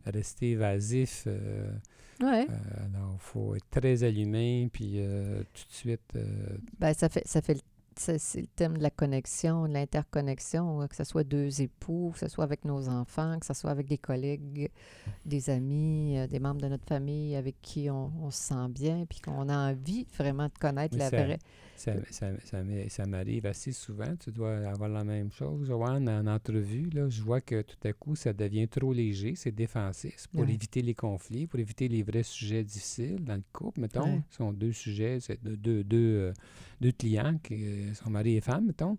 rester 0.05 0.51
évasif. 0.51 1.23
euh, 1.27 1.71
Ouais. 2.21 2.45
euh, 2.49 2.85
alors, 2.93 3.15
il 3.15 3.19
faut 3.19 3.55
être 3.55 3.69
très 3.71 4.03
allumé, 4.03 4.69
puis 4.71 4.93
euh, 4.97 5.41
tout 5.53 5.63
de 5.67 5.73
suite. 5.73 6.01
euh, 6.15 6.25
Ben, 6.79 6.93
ça 6.93 7.09
fait, 7.09 7.23
ça 7.27 7.41
fait 7.41 7.55
le- 7.55 7.61
c'est 8.17 8.41
le 8.41 8.47
thème 8.47 8.77
de 8.77 8.83
la 8.83 8.89
connexion, 8.89 9.67
de 9.67 9.73
l'interconnexion, 9.73 10.81
euh, 10.81 10.87
que 10.87 10.95
ce 10.95 11.03
soit 11.03 11.23
deux 11.23 11.61
époux, 11.61 12.11
que 12.13 12.19
ce 12.19 12.27
soit 12.27 12.43
avec 12.43 12.65
nos 12.65 12.89
enfants, 12.89 13.37
que 13.39 13.45
ce 13.45 13.53
soit 13.53 13.71
avec 13.71 13.87
des 13.87 13.97
collègues, 13.97 14.69
des 15.25 15.49
amis, 15.49 16.17
euh, 16.17 16.27
des 16.27 16.39
membres 16.39 16.61
de 16.61 16.67
notre 16.67 16.85
famille 16.87 17.35
avec 17.35 17.55
qui 17.61 17.89
on, 17.89 18.11
on 18.21 18.31
se 18.31 18.41
sent 18.43 18.67
bien, 18.69 19.05
puis 19.09 19.19
qu'on 19.19 19.49
a 19.49 19.71
envie 19.71 20.05
vraiment 20.17 20.45
de 20.45 20.57
connaître 20.59 20.93
Oui, 20.95 20.99
la 20.99 21.09
ça- 21.09 21.23
vraie. 21.23 21.39
Ça, 21.75 21.93
ça, 22.89 23.05
m'arrive 23.07 23.47
assez 23.47 23.71
souvent. 23.71 24.15
Tu 24.19 24.31
dois 24.31 24.55
avoir 24.67 24.87
la 24.87 25.03
même 25.03 25.31
chose, 25.31 25.65
Joanne, 25.65 26.07
en 26.09 26.27
entrevue. 26.27 26.91
Là, 26.91 27.09
je 27.09 27.23
vois 27.23 27.41
que 27.41 27.63
tout 27.63 27.87
à 27.87 27.91
coup, 27.91 28.15
ça 28.15 28.33
devient 28.33 28.67
trop 28.67 28.93
léger, 28.93 29.33
c'est 29.35 29.51
défensif. 29.51 30.27
Pour 30.31 30.43
éviter 30.47 30.83
les 30.83 30.93
conflits, 30.93 31.47
pour 31.47 31.59
éviter 31.59 31.87
les 31.87 32.03
vrais 32.03 32.21
sujets 32.21 32.63
difficiles 32.63 33.23
dans 33.23 33.33
le 33.33 33.43
couple. 33.51 33.79
Mettons, 33.81 34.21
ce 34.29 34.37
sont 34.37 34.53
deux 34.53 34.73
sujets, 34.73 35.19
c'est 35.21 35.43
deux, 35.43 35.57
deux, 35.57 35.83
deux, 35.83 35.97
euh, 35.97 36.33
deux 36.81 36.91
clients 36.91 37.39
qui 37.41 37.55
euh, 37.91 37.93
sont 37.93 38.10
mari 38.10 38.38
et 38.38 38.41
femme, 38.41 38.67
mettons. 38.67 38.97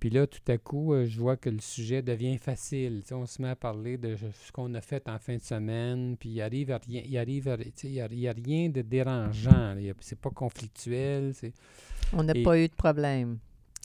Puis 0.00 0.10
là, 0.10 0.28
tout 0.28 0.38
à 0.46 0.58
coup, 0.58 0.94
euh, 0.94 1.06
je 1.06 1.18
vois 1.18 1.36
que 1.36 1.50
le 1.50 1.58
sujet 1.58 2.02
devient 2.02 2.38
facile. 2.38 3.02
On 3.10 3.26
se 3.26 3.42
met 3.42 3.48
à 3.48 3.56
parler 3.56 3.98
de 3.98 4.16
ce 4.16 4.52
qu'on 4.52 4.72
a 4.74 4.80
fait 4.80 5.08
en 5.08 5.18
fin 5.18 5.34
de 5.36 5.42
semaine, 5.42 6.16
puis 6.16 6.28
il 6.28 6.40
arrive 6.40 6.70
à 6.70 6.78
rien, 6.78 7.02
il 7.04 7.18
arrive 7.18 7.48
à- 7.48 7.56
il 7.82 7.90
y 7.92 8.00
a, 8.00 8.06
il 8.08 8.20
y 8.20 8.28
a 8.28 8.32
rien 8.32 8.68
de 8.68 8.80
dérangeant. 8.82 9.74
C'est 10.00 10.18
pas 10.20 10.30
conflictuel. 10.30 11.32
On 12.12 12.22
n'a 12.22 12.32
pas 12.44 12.58
eu 12.60 12.68
de 12.68 12.74
problème 12.74 13.38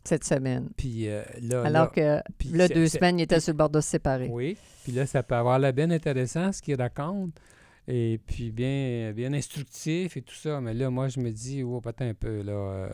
cette 0.03 0.23
semaine. 0.23 0.69
Puis 0.77 1.07
euh, 1.07 1.23
là, 1.41 1.63
Alors 1.63 1.85
là, 1.95 2.21
que 2.21 2.31
puis 2.37 2.49
là, 2.49 2.67
deux 2.67 2.87
semaines, 2.87 3.17
il 3.17 3.23
était 3.23 3.39
sur 3.39 3.53
le 3.53 3.57
bord 3.57 3.71
de 3.71 3.81
se 3.81 3.89
séparer. 3.89 4.27
Oui. 4.29 4.55
Puis 4.83 4.91
là, 4.91 5.07
ça 5.07 5.23
peut 5.23 5.35
avoir 5.35 5.57
l'air 5.57 5.73
bien 5.73 5.89
intéressant, 5.89 6.51
ce 6.51 6.61
qu'il 6.61 6.75
raconte. 6.75 7.31
Et 7.87 8.19
puis 8.25 8.51
bien, 8.51 9.11
bien 9.13 9.33
instructif 9.33 10.15
et 10.15 10.21
tout 10.21 10.35
ça. 10.35 10.61
Mais 10.61 10.73
là, 10.73 10.89
moi, 10.89 11.09
je 11.09 11.19
me 11.19 11.31
dis, 11.31 11.63
oh, 11.63 11.81
attends 11.85 12.05
un 12.05 12.13
peu, 12.13 12.41
là. 12.41 12.51
euh, 12.53 12.89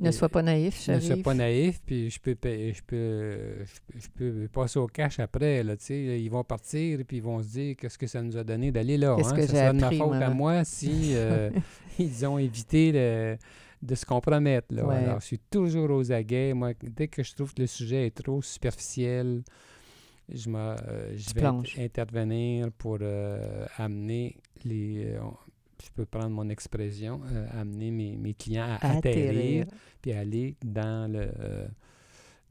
Ne 0.00 0.08
et- 0.08 0.12
sois 0.12 0.28
pas 0.28 0.42
naïf, 0.42 0.88
ne 0.88 0.98
sois 0.98 1.16
pas 1.22 1.34
naïf, 1.34 1.80
puis 1.86 2.10
je 2.10 2.18
peux, 2.18 2.32
je 2.42 2.46
peux, 2.46 2.72
je 2.72 2.82
peux, 2.86 3.98
je 3.98 4.08
peux 4.08 4.48
passer 4.52 4.78
au 4.80 4.86
cash 4.88 5.20
après, 5.20 5.62
là, 5.62 5.76
tu 5.76 5.84
sais. 5.84 6.20
Ils 6.20 6.28
vont 6.28 6.42
partir, 6.42 6.98
puis 7.06 7.18
ils 7.18 7.22
vont 7.22 7.40
se 7.42 7.48
dire, 7.48 7.76
qu'est-ce 7.76 7.98
que 7.98 8.06
ça 8.08 8.20
nous 8.22 8.36
a 8.36 8.42
donné 8.42 8.72
d'aller 8.72 8.96
là, 8.96 9.12
hein? 9.12 9.36
que 9.36 9.46
Ça 9.46 9.54
sera 9.54 9.72
de 9.72 9.80
ma 9.80 9.90
faute 9.92 10.14
à 10.22 10.30
moi? 10.30 10.64
si 10.64 11.12
euh, 11.14 11.50
ils 11.98 12.26
ont 12.26 12.38
évité 12.38 12.90
de, 12.92 13.36
de 13.82 13.94
se 13.94 14.04
compromettre, 14.06 14.74
là. 14.74 14.86
Ouais. 14.86 14.96
Alors, 14.96 15.20
je 15.20 15.26
suis 15.26 15.38
toujours 15.38 15.88
aux 15.90 16.10
aguets. 16.10 16.52
Moi, 16.52 16.72
dès 16.82 17.06
que 17.08 17.22
je 17.22 17.32
trouve 17.34 17.54
que 17.54 17.60
le 17.62 17.68
sujet 17.68 18.06
est 18.06 18.22
trop 18.24 18.42
superficiel, 18.42 19.42
je, 20.32 20.48
me, 20.48 20.58
euh, 20.58 21.16
je 21.16 21.34
vais 21.34 21.40
plonges. 21.40 21.78
intervenir 21.78 22.70
pour 22.72 22.98
euh, 23.00 23.66
amener 23.76 24.36
les... 24.64 25.06
euh, 25.14 25.20
je 25.82 25.88
peux 25.94 26.04
prendre 26.04 26.30
mon 26.30 26.48
expression, 26.50 27.20
euh, 27.32 27.46
amener 27.58 27.90
mes, 27.90 28.16
mes 28.16 28.34
clients 28.34 28.66
à, 28.80 28.96
atterrir, 28.96 29.62
atterrir. 29.62 29.66
puis 30.02 30.12
aller 30.12 30.56
dans 30.64 31.10
le 31.10 31.30
euh, 31.40 31.66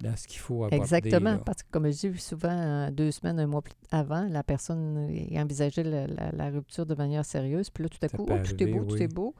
dans 0.01 0.15
ce 0.15 0.27
qu'il 0.27 0.39
faut 0.39 0.63
aborder. 0.63 0.77
Exactement, 0.77 1.31
là. 1.33 1.41
parce 1.45 1.61
que 1.61 1.67
comme 1.71 1.91
je 1.91 2.07
dis 2.07 2.17
souvent, 2.19 2.89
deux 2.89 3.11
semaines, 3.11 3.37
un 3.39 3.47
mois 3.47 3.61
plus 3.61 3.73
avant, 3.91 4.25
la 4.29 4.43
personne 4.43 5.11
envisageait 5.35 5.83
la, 5.83 6.07
la- 6.07 6.31
la 6.31 6.49
rupture 6.49 6.85
de 6.85 6.95
manière 6.95 7.25
sérieuse, 7.25 7.69
puis 7.69 7.83
là, 7.83 7.89
tout 7.89 7.97
à 8.03 8.07
Ça 8.07 8.17
coup, 8.17 8.25
oh, 8.29 8.37
tout 8.43 8.63
est 8.63 8.67
beau, 8.67 8.85
tout 8.85 9.01
est 9.03 9.13
beau. 9.13 9.35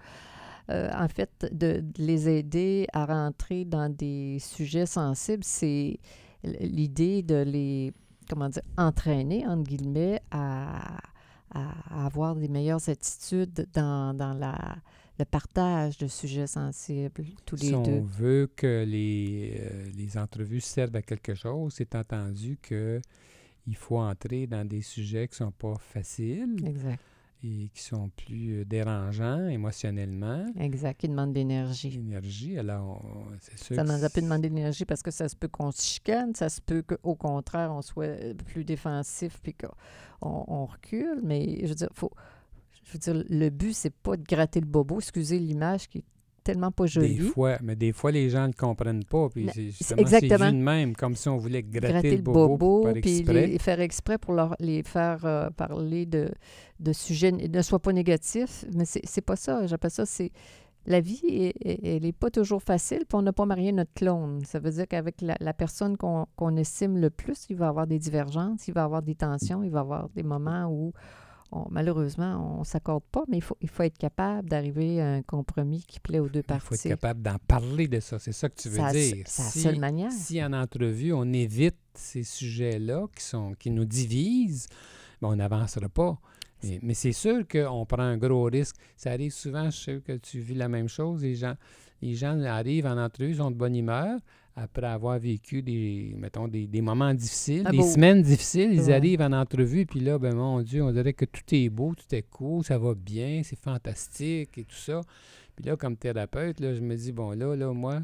Euh, 0.70 0.90
en 0.94 1.08
fait, 1.08 1.32
de, 1.52 1.80
de 1.82 2.04
les 2.04 2.28
aider 2.30 2.86
à 2.94 3.06
rentrer 3.06 3.66
dans 3.66 3.90
des 3.90 4.38
sujets 4.40 4.86
sensibles, 4.86 5.44
c'est 5.46 5.98
l'idée 6.44 7.24
de 7.24 7.42
les, 7.42 7.92
comment 8.30 8.50
dire, 8.50 8.64
entraîner, 8.78 9.46
entre 9.48 9.64
guillemets, 9.70 10.22
à, 10.32 11.00
à 11.52 12.06
avoir 12.06 12.36
des 12.36 12.48
meilleures 12.48 12.88
attitudes 12.90 13.68
dans, 13.74 14.16
dans 14.16 14.34
la, 14.34 14.78
le 15.18 15.26
partage 15.26 15.98
de 15.98 16.08
sujets 16.08 16.48
sensibles, 16.48 17.26
tous 17.46 17.56
les 17.58 17.68
si 17.68 17.72
deux. 17.72 17.78
on 17.78 18.02
veut 18.02 18.50
que 18.56 18.86
les, 18.88 19.58
euh, 19.60 19.90
les 19.98 20.18
entrevues 20.18 20.62
servent 20.62 20.96
à 20.96 21.02
quelque 21.02 21.34
chose, 21.36 21.74
c'est 21.76 21.96
entendu 21.96 22.58
que 22.62 23.02
il 23.68 23.76
faut 23.76 24.00
entrer 24.00 24.48
dans 24.48 24.66
des 24.68 24.82
sujets 24.82 25.28
qui 25.28 25.34
ne 25.44 25.48
sont 25.48 25.52
pas 25.52 25.76
faciles 25.78 26.56
Exact. 26.66 27.00
Et 27.44 27.70
qui 27.74 27.82
sont 27.82 28.10
plus 28.10 28.60
euh, 28.62 28.66
dérangeants 28.66 29.48
émotionnellement. 29.48 30.46
Exact. 30.60 31.00
Qui 31.00 31.08
demandent 31.08 31.32
de 31.32 31.38
l'énergie. 31.40 31.90
L'énergie, 31.92 32.58
alors, 32.60 33.04
c'est 33.40 33.58
sûr 33.58 33.76
Ça 33.76 33.82
a 33.84 33.86
pu 33.86 34.16
c'est- 34.16 34.22
demander 34.22 34.50
de 34.50 34.56
l'énergie 34.56 34.86
parce 34.86 35.02
que 35.02 35.12
ça 35.12 35.30
se 35.30 35.36
peut 35.36 35.48
qu'on 35.48 35.72
se 35.72 35.82
chicane, 35.82 36.36
ça 36.36 36.50
se 36.50 36.60
peut 36.62 36.82
qu'au 36.82 37.16
contraire, 37.16 37.72
on 37.72 37.82
soit 37.82 38.06
euh, 38.06 38.34
plus 38.34 38.66
défensif 38.66 39.40
puis 39.42 39.54
qu'on 39.54 40.46
on 40.48 40.66
recule. 40.66 41.20
Mais 41.24 41.60
je 41.64 41.68
veux 41.68 41.76
dire, 41.76 41.90
faut, 41.94 42.12
je 42.86 42.92
veux 42.94 43.00
dire 43.00 43.24
le 43.30 43.50
but, 43.50 43.74
c'est 43.74 43.94
pas 43.94 44.18
de 44.18 44.24
gratter 44.24 44.60
le 44.60 44.66
bobo. 44.68 45.00
Excusez 45.00 45.40
l'image 45.40 45.88
qui 45.88 46.00
est 46.00 46.04
tellement 46.40 46.72
pas 46.72 46.86
jolie. 46.86 47.16
Des 47.16 47.22
fois, 47.22 47.58
mais 47.62 47.76
des 47.76 47.94
fois, 47.94 48.12
les 48.12 48.30
gens 48.30 48.48
ne 48.48 48.54
comprennent 48.54 49.06
pas. 49.06 49.30
Puis 49.30 49.48
c'est 49.80 50.00
exactement. 50.00 50.52
de 50.52 50.58
même, 50.58 50.96
comme 50.96 51.16
si 51.16 51.30
on 51.30 51.38
voulait 51.38 51.64
gratter, 51.64 51.94
gratter 51.94 52.16
le 52.18 52.22
bobo, 52.24 52.84
par 52.84 52.94
puis 52.94 53.20
exprès. 53.20 53.48
les 53.48 53.60
faire 53.60 53.80
exprès 53.80 54.18
pour 54.18 54.34
leur, 54.34 54.56
les 54.60 54.84
faire 54.84 55.26
euh, 55.26 55.50
parler 55.52 56.06
de, 56.06 56.32
de 56.80 56.94
sujets 56.94 57.32
ne 57.32 57.62
soient 57.62 57.80
pas 57.80 57.94
négatifs. 57.94 58.66
Mais 58.76 58.86
c'est 58.86 59.22
pas 59.22 59.36
ça. 59.36 59.68
J'appelle 59.68 59.92
ça, 59.92 60.06
c'est. 60.06 60.32
La 60.86 61.02
vie, 61.02 61.52
elle 61.62 62.02
n'est 62.02 62.14
pas 62.14 62.32
toujours 62.32 62.64
facile, 62.64 63.00
puis 63.00 63.16
on 63.16 63.22
n'a 63.22 63.34
pas 63.34 63.46
marié 63.46 63.72
notre 63.72 63.94
clone. 63.94 64.44
Ça 64.46 64.60
veut 64.60 64.72
dire 64.72 64.88
qu'avec 64.88 65.22
la, 65.22 65.36
la 65.40 65.54
personne 65.54 65.98
qu'on 65.98 66.26
qu'on 66.36 66.56
estime 66.56 66.98
le 66.98 67.10
plus, 67.10 67.46
il 67.50 67.58
va 67.58 67.66
y 67.66 67.70
avoir 67.70 67.86
des 67.86 68.00
divergences, 68.00 68.68
il 68.68 68.74
va 68.74 68.82
y 68.82 68.84
avoir 68.86 69.04
des 69.04 69.14
tensions, 69.14 69.62
il 69.62 69.70
va 69.70 69.80
y 69.80 69.82
avoir 69.82 70.10
des 70.16 70.24
moments 70.24 70.68
où, 70.72 70.94
on- 71.52 71.68
malheureusement, 71.70 72.56
on 72.58 72.60
ne 72.60 72.64
s'accorde 72.66 73.04
pas, 73.12 73.24
mais 73.28 73.38
il 73.38 73.42
faut, 73.44 73.58
il 73.62 73.70
faut 73.70 73.84
être 73.84 73.98
capable 73.98 74.48
d'arriver 74.50 75.02
à 75.02 75.14
un 75.14 75.22
compromis 75.22 75.84
qui 75.88 76.00
plaît 76.00 76.20
aux 76.20 76.30
deux 76.30 76.40
Il 76.42 76.48
faut 76.48 76.56
être 76.56 76.70
parties. 76.70 76.90
capable 76.90 77.22
d'en 77.22 77.38
parler 77.48 77.88
de 77.88 78.00
ça. 78.00 78.20
C'est 78.20 78.32
ça 78.32 78.50
que 78.50 78.56
tu 78.62 78.70
veux 78.70 78.78
dire. 78.92 79.24
C'est 79.26 79.44
la 79.44 79.50
Si- 79.50 79.62
seule 79.62 79.80
manière. 79.80 80.12
Si 80.12 80.44
en 80.44 80.54
entrevue, 80.54 81.14
on 81.14 81.32
évite 81.34 81.78
ces 81.94 82.24
sujets-là 82.24 83.08
qui, 83.16 83.24
sont, 83.24 83.54
qui 83.58 83.72
nous 83.72 83.86
divisent, 83.86 84.68
ben, 85.22 85.30
on 85.30 85.36
n'avancera 85.36 85.90
pas. 85.90 86.18
Mais, 86.64 86.80
mais 86.82 86.94
c'est 86.94 87.14
sûr 87.14 87.48
qu'on 87.48 87.86
prend 87.86 88.02
un 88.04 88.18
gros 88.18 88.44
risque. 88.44 88.76
Ça 88.98 89.12
arrive 89.12 89.32
souvent, 89.32 89.70
je 89.70 89.78
sais 89.78 90.02
que 90.06 90.18
tu 90.18 90.40
vis 90.40 90.56
la 90.56 90.68
même 90.68 90.90
chose. 90.90 91.22
Les 91.24 91.36
gens, 91.36 91.56
les 92.02 92.16
gens 92.16 92.40
arrivent 92.42 92.86
en 92.86 92.98
entrevue, 92.98 93.32
ils 93.32 93.42
ont 93.42 93.50
de 93.52 93.56
bonne 93.56 93.76
humeur. 93.76 94.20
Après 94.62 94.88
avoir 94.88 95.18
vécu 95.20 95.62
des, 95.62 96.14
mettons, 96.18 96.48
des, 96.48 96.68
des 96.68 96.82
moments 96.82 97.14
difficiles, 97.14 97.64
Ah 97.66 97.72
des 97.72 97.78
beau. 97.78 97.84
semaines 97.88 98.22
difficiles, 98.22 98.72
ils 98.74 98.82
Ouais. 98.82 98.94
arrivent 98.94 99.22
en 99.22 99.32
entrevue, 99.32 99.86
puis 99.86 100.02
là, 100.02 100.18
ben 100.20 100.36
mon 100.36 100.62
Dieu, 100.62 100.84
on 100.84 100.92
dirait 100.92 101.14
que 101.14 101.26
tout 101.26 101.44
est 101.52 101.70
beau, 101.70 101.94
tout 101.96 102.14
est 102.14 102.24
cool, 102.30 102.64
ça 102.66 102.78
va 102.78 102.94
bien, 102.94 103.42
c'est 103.44 103.58
fantastique 103.60 104.58
et 104.58 104.66
tout 104.66 104.76
ça. 104.76 105.02
Puis 105.56 105.66
là, 105.66 105.76
comme 105.78 105.96
thérapeute, 105.96 106.60
là, 106.60 106.74
je 106.74 106.82
me 106.82 106.96
dis, 106.96 107.12
bon, 107.14 107.32
là, 107.32 107.56
là, 107.56 107.72
moi, 107.74 108.02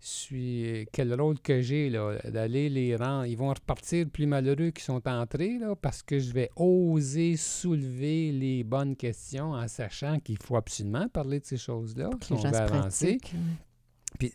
je 0.00 0.06
suis. 0.08 0.86
Quel 0.92 1.14
rôle 1.20 1.38
que 1.40 1.60
j'ai, 1.60 1.88
là, 1.90 2.16
d'aller 2.28 2.68
les 2.68 2.96
rendre. 2.96 3.26
Ils 3.26 3.36
vont 3.36 3.50
repartir 3.50 4.06
plus 4.10 4.26
malheureux 4.26 4.70
qu'ils 4.70 4.82
sont 4.82 5.06
entrés, 5.06 5.58
là, 5.58 5.76
parce 5.76 6.02
que 6.02 6.18
je 6.18 6.32
vais 6.32 6.50
oser 6.56 7.36
soulever 7.36 8.32
les 8.32 8.64
bonnes 8.64 8.96
questions 8.96 9.52
en 9.52 9.68
sachant 9.68 10.18
qu'il 10.18 10.38
faut 10.38 10.56
absolument 10.56 11.06
parler 11.08 11.38
de 11.38 11.44
ces 11.46 11.56
choses-là, 11.58 12.10
si 12.22 12.32
on 12.32 12.36
veut 12.36 12.46
avancer. 12.56 13.18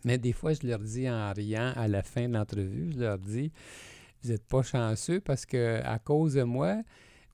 Mais 0.04 0.18
des 0.18 0.34
fois, 0.34 0.54
je 0.54 0.66
leur 0.66 0.80
dis 0.80 1.10
en 1.10 1.32
riant 1.34 1.74
à 1.76 1.88
la 1.88 2.04
fin 2.04 2.28
de 2.28 2.34
l'entrevue, 2.34 2.92
je 2.94 3.00
leur 3.00 3.18
dis 3.18 3.52
Vous 4.24 4.30
n'êtes 4.30 4.46
pas 4.46 4.63
chanceux 4.63 5.20
parce 5.20 5.46
que 5.46 5.82
à 5.84 6.00
cause 6.00 6.34
de 6.34 6.44
moi, 6.44 6.82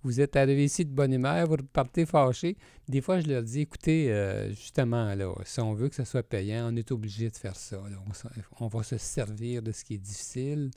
vous 0.04 0.20
êtes 0.20 0.36
arrivés 0.36 0.66
ici 0.66 0.84
de 0.84 0.92
bonne 0.92 1.14
humeur, 1.14 1.48
vous 1.48 1.56
repartez 1.56 2.06
fâchés. 2.06 2.58
Des 2.90 3.00
fois, 3.00 3.20
je 3.22 3.28
leur 3.28 3.42
dis 3.42 3.62
Écoutez, 3.62 4.12
euh, 4.12 4.50
justement, 4.50 5.16
là, 5.16 5.34
si 5.46 5.60
on 5.62 5.74
veut 5.74 5.90
que 5.90 5.96
ça 5.96 6.06
soit 6.06 6.24
payant, 6.24 6.70
on 6.72 6.76
est 6.76 6.92
obligé 6.92 7.30
de 7.30 7.36
faire 7.36 7.56
ça. 7.56 7.82
on 8.60 8.68
va 8.68 8.84
se 8.84 8.98
servir 8.98 9.62
de 9.62 9.72
ce 9.72 9.84
qui 9.86 9.96
est 9.96 10.00
difficile, 10.00 10.72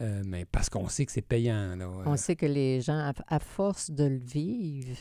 euh, 0.00 0.22
mais 0.26 0.44
parce 0.44 0.68
qu'on 0.68 0.88
sait 0.88 1.06
que 1.06 1.12
c'est 1.12 1.22
payant. 1.22 1.76
Là, 1.76 1.88
On 2.06 2.16
sait 2.16 2.36
que 2.36 2.46
les 2.46 2.80
gens, 2.80 2.98
à, 2.98 3.12
à 3.28 3.38
force 3.38 3.90
de 3.90 4.04
le 4.04 4.18
vivre 4.18 4.96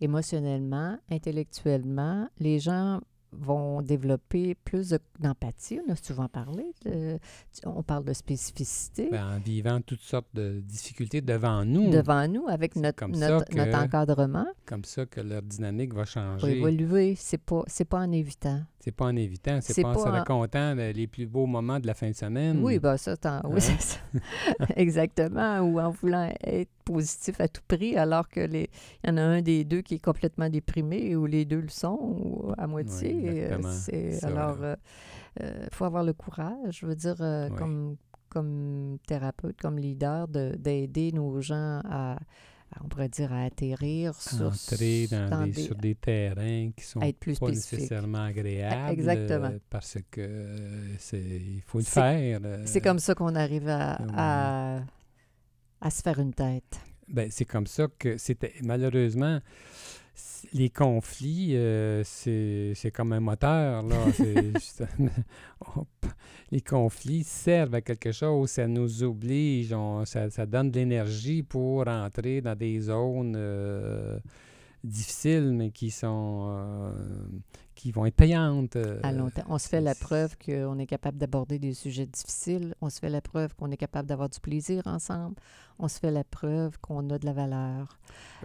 émotionnellement, 0.00 0.98
intellectuellement, 1.10 2.28
les 2.38 2.58
gens 2.58 3.00
vont 3.32 3.80
développer 3.82 4.54
plus 4.54 4.90
de- 4.90 4.98
d'empathie. 5.20 5.80
On 5.88 5.92
a 5.92 5.96
souvent 5.96 6.28
parlé. 6.28 6.64
de- 6.84 7.18
on 7.64 7.82
parle 7.82 8.04
de 8.04 8.12
spécificité 8.12 9.08
Ben, 9.10 9.36
en 9.36 9.38
vivant 9.38 9.80
toutes 9.80 10.00
sortes 10.00 10.28
de 10.34 10.60
difficultés 10.60 11.20
devant 11.20 11.64
nous, 11.64 11.90
devant 11.90 12.26
nous 12.28 12.46
avec 12.48 12.76
notre, 12.76 13.06
notre, 13.08 13.44
que- 13.46 13.56
notre 13.56 13.78
encadrement 13.78 14.46
comme 14.66 14.84
ça 14.84 15.06
que 15.06 15.20
leur 15.20 15.42
dynamique 15.42 15.94
va 15.94 16.04
changer. 16.04 16.58
évoluer. 16.58 17.14
C'est 17.16 17.38
pas, 17.38 17.62
c'est 17.66 17.84
pas 17.84 17.98
en 18.00 18.10
évitant. 18.12 18.62
C'est 18.80 18.90
pas 18.92 19.04
en 19.06 19.14
évitant, 19.16 19.60
c'est 19.60 19.80
pas 19.80 19.90
en 19.90 19.94
se 19.94 20.08
le- 20.08 20.10
les 20.92 21.06
plus 21.06 21.26
beaux 21.26 21.46
moments 21.46 21.78
de 21.78 21.86
la 21.86 21.94
fin 21.94 22.10
de 22.10 22.16
semaine. 22.16 22.60
Oui, 22.64 22.80
ben 22.80 22.96
ça, 22.96 23.16
oui, 23.44 23.52
Hein? 23.56 23.60
c'est 23.60 23.80
ça. 23.80 23.98
Exactement. 24.76 25.60
Ou 25.60 25.78
en 25.80 25.90
voulant 25.90 26.28
être 26.42 26.70
positif 26.84 27.40
à 27.40 27.46
tout 27.46 27.62
prix, 27.68 27.96
alors 27.96 28.28
que 28.28 28.40
les, 28.40 28.68
il 29.04 29.10
y 29.10 29.12
en 29.12 29.16
a 29.18 29.22
un 29.22 29.40
des 29.42 29.64
deux 29.64 29.82
qui 29.82 29.94
est 29.94 29.98
complètement 30.04 30.48
déprimé, 30.48 31.14
ou 31.14 31.26
les 31.26 31.44
deux 31.44 31.60
le 31.60 31.68
sont, 31.68 31.96
ou 32.00 32.52
à 32.58 32.66
moitié. 32.66 33.14
Oui. 33.14 33.21
C'est- 33.72 34.12
Ça, 34.12 34.26
alors, 34.28 34.58
il 35.40 35.68
faut 35.72 35.84
avoir 35.84 36.04
le 36.04 36.12
courage, 36.12 36.78
je 36.80 36.86
veux 36.86 36.94
dire, 36.96 37.16
euh, 37.20 37.48
Oui. 37.50 37.56
comme, 37.56 37.96
comme 38.28 38.98
thérapeute, 39.06 39.60
comme 39.60 39.78
leader, 39.78 40.28
de- 40.28 40.54
d'aider 40.58 41.12
nos 41.12 41.40
gens 41.40 41.80
à, 41.84 42.18
on 42.82 42.88
pourrait 42.88 43.08
dire, 43.08 43.32
à 43.32 43.42
atterrir 43.44 44.14
sur, 44.14 44.46
Entrer 44.46 45.06
dans, 45.10 45.28
dans 45.28 45.44
des, 45.44 45.50
des- 45.52 45.62
sur 45.62 45.74
des 45.76 45.94
terrains 45.94 46.70
qui 46.76 46.84
sont 46.84 47.00
plus 47.20 47.38
pas 47.38 47.46
spécifique. 47.48 47.78
nécessairement 47.80 48.24
agréables. 48.24 48.92
exactement. 48.92 49.46
euh, 49.48 49.58
parce 49.68 49.98
que 50.10 50.20
euh, 50.20 50.94
c'est 50.98 51.18
il 51.20 51.62
faut 51.66 51.78
le 51.78 51.84
faire. 51.84 52.40
euh, 52.44 52.62
C'est 52.64 52.80
comme 52.80 52.98
ça 52.98 53.14
qu'on 53.14 53.34
arrive 53.34 53.68
à, 53.68 53.98
à, 54.16 54.80
à 55.80 55.90
se 55.90 56.00
faire 56.02 56.18
une 56.18 56.32
tête. 56.32 56.80
Ben, 57.08 57.28
c'est 57.30 57.44
comme 57.44 57.66
ça 57.66 57.88
que 57.98 58.16
c'était 58.16 58.54
malheureusement 58.62 59.40
les 60.52 60.68
conflits, 60.70 61.56
euh, 61.56 62.02
c'est 62.04 62.90
comme 62.92 63.12
un 63.12 63.20
moteur. 63.20 63.82
Là. 63.82 63.96
Les 66.50 66.60
conflits 66.60 67.24
servent 67.24 67.74
à 67.76 67.80
quelque 67.80 68.12
chose, 68.12 68.50
ça 68.50 68.66
nous 68.66 69.02
oblige, 69.02 69.72
on- 69.72 70.04
ça, 70.04 70.28
ça 70.28 70.44
donne 70.44 70.70
de 70.70 70.78
l'énergie 70.80 71.42
pour 71.42 71.88
entrer 71.88 72.42
dans 72.42 72.54
des 72.54 72.78
zones 72.80 73.34
euh, 73.36 74.18
difficiles, 74.84 75.52
mais 75.52 75.70
qui 75.70 75.90
sont 75.90 76.46
euh, 76.50 76.92
qui 77.74 77.90
vont 77.92 78.06
être 78.06 78.14
payantes. 78.14 78.76
euh, 78.76 79.00
à 79.02 79.12
long 79.12 79.30
terme. 79.30 79.48
On 79.50 79.58
se 79.58 79.68
fait 79.68 79.80
la 79.80 79.94
preuve 79.94 80.36
qu'on 80.38 80.78
est 80.78 80.86
capable 80.86 81.18
d'aborder 81.18 81.58
des 81.58 81.74
sujets 81.74 82.06
difficiles. 82.06 82.74
On 82.80 82.90
se 82.90 83.00
fait 83.00 83.08
la 83.10 83.20
preuve 83.20 83.54
qu'on 83.54 83.70
est 83.70 83.76
capable 83.76 84.08
d'avoir 84.08 84.28
du 84.28 84.40
plaisir 84.40 84.86
ensemble. 84.86 85.36
On 85.78 85.88
se 85.88 85.98
fait 85.98 86.10
la 86.10 86.24
preuve 86.24 86.78
qu'on 86.80 87.08
a 87.10 87.18
de 87.18 87.26
la 87.26 87.32
valeur. 87.32 87.98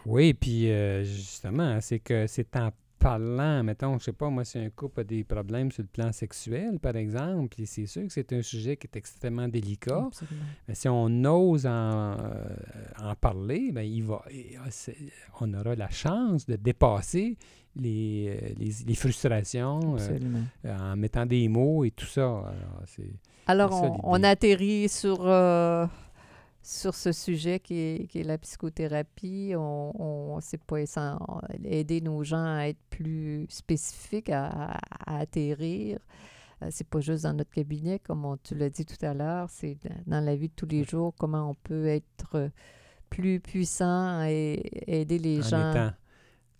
Oui, 0.05 0.33
puis 0.33 0.71
euh, 0.71 1.03
justement, 1.03 1.79
c'est 1.81 1.99
que 1.99 2.25
c'est 2.27 2.55
en 2.55 2.71
parlant, 2.99 3.63
mettons, 3.63 3.97
je 3.99 4.05
sais 4.05 4.13
pas, 4.13 4.29
moi, 4.29 4.43
si 4.45 4.57
un 4.57 4.69
couple 4.69 5.01
a 5.01 5.03
des 5.03 5.23
problèmes 5.23 5.71
sur 5.71 5.83
le 5.83 5.87
plan 5.87 6.11
sexuel, 6.11 6.79
par 6.79 6.95
exemple, 6.95 7.61
et 7.61 7.65
c'est 7.65 7.85
sûr 7.85 8.03
que 8.03 8.11
c'est 8.13 8.33
un 8.33 8.41
sujet 8.41 8.77
qui 8.77 8.87
est 8.87 8.95
extrêmement 8.97 9.47
délicat, 9.47 10.03
Absolument. 10.07 10.45
mais 10.67 10.75
si 10.75 10.87
on 10.89 11.23
ose 11.25 11.65
en, 11.65 11.69
euh, 11.71 12.15
en 13.01 13.15
parler, 13.15 13.71
ben, 13.71 13.81
il 13.81 14.03
va, 14.03 14.23
ah, 14.59 14.69
on 15.41 15.53
aura 15.53 15.75
la 15.75 15.89
chance 15.89 16.45
de 16.45 16.55
dépasser 16.55 17.37
les, 17.75 18.29
euh, 18.41 18.49
les, 18.57 18.71
les 18.85 18.95
frustrations 18.95 19.95
euh, 19.99 20.19
en 20.65 20.95
mettant 20.95 21.25
des 21.25 21.47
mots 21.47 21.83
et 21.85 21.91
tout 21.91 22.05
ça. 22.07 22.23
Alors, 22.23 22.83
c'est- 22.85 23.91
on, 24.03 24.23
atterrit 24.23 24.89
sur, 24.89 25.19
euh, 25.25 25.85
sur 26.69 26.93
ce 26.95 27.13
sujet 27.13 27.59
qui 27.61 27.75
est, 27.75 28.07
qui 28.09 28.19
est 28.19 28.23
la 28.23 28.37
psychothérapie. 28.37 29.53
On, 29.55 29.93
on 30.35 30.39
c'est 30.41 30.61
pas 30.61 30.79
essen- 30.81 31.17
aider 31.63 32.01
nos 32.01 32.23
gens 32.23 32.43
à 32.43 32.67
être 32.67 32.79
plus 32.89 33.45
spécifiques, 33.49 34.29
à, 34.29 34.71
à- 34.71 35.19
atterrir. 35.19 35.99
Euh, 36.61 36.67
c'est 36.71 36.87
pas 36.87 36.99
juste 36.99 37.23
dans 37.23 37.33
notre 37.33 37.51
cabinet, 37.51 37.99
comme 37.99 38.25
on, 38.25 38.35
tu 38.37 38.55
l'as 38.55 38.69
dit 38.69 38.85
tout 38.85 39.03
à 39.05 39.13
l'heure, 39.13 39.47
c'est 39.49 39.77
dans- 40.07 40.19
la 40.23 40.35
vie 40.35 40.49
de 40.49 40.53
tous 40.55 40.65
les 40.65 40.83
jours, 40.83 41.13
comment 41.17 41.51
on 41.51 41.53
peut 41.53 41.85
être 41.87 42.35
euh, 42.35 42.49
plus 43.09 43.39
puissant 43.39 44.23
et 44.25 44.61
aider 44.87 45.19
les 45.19 45.39
en 45.39 45.43
gens 45.49 45.71
étant, 45.71 45.91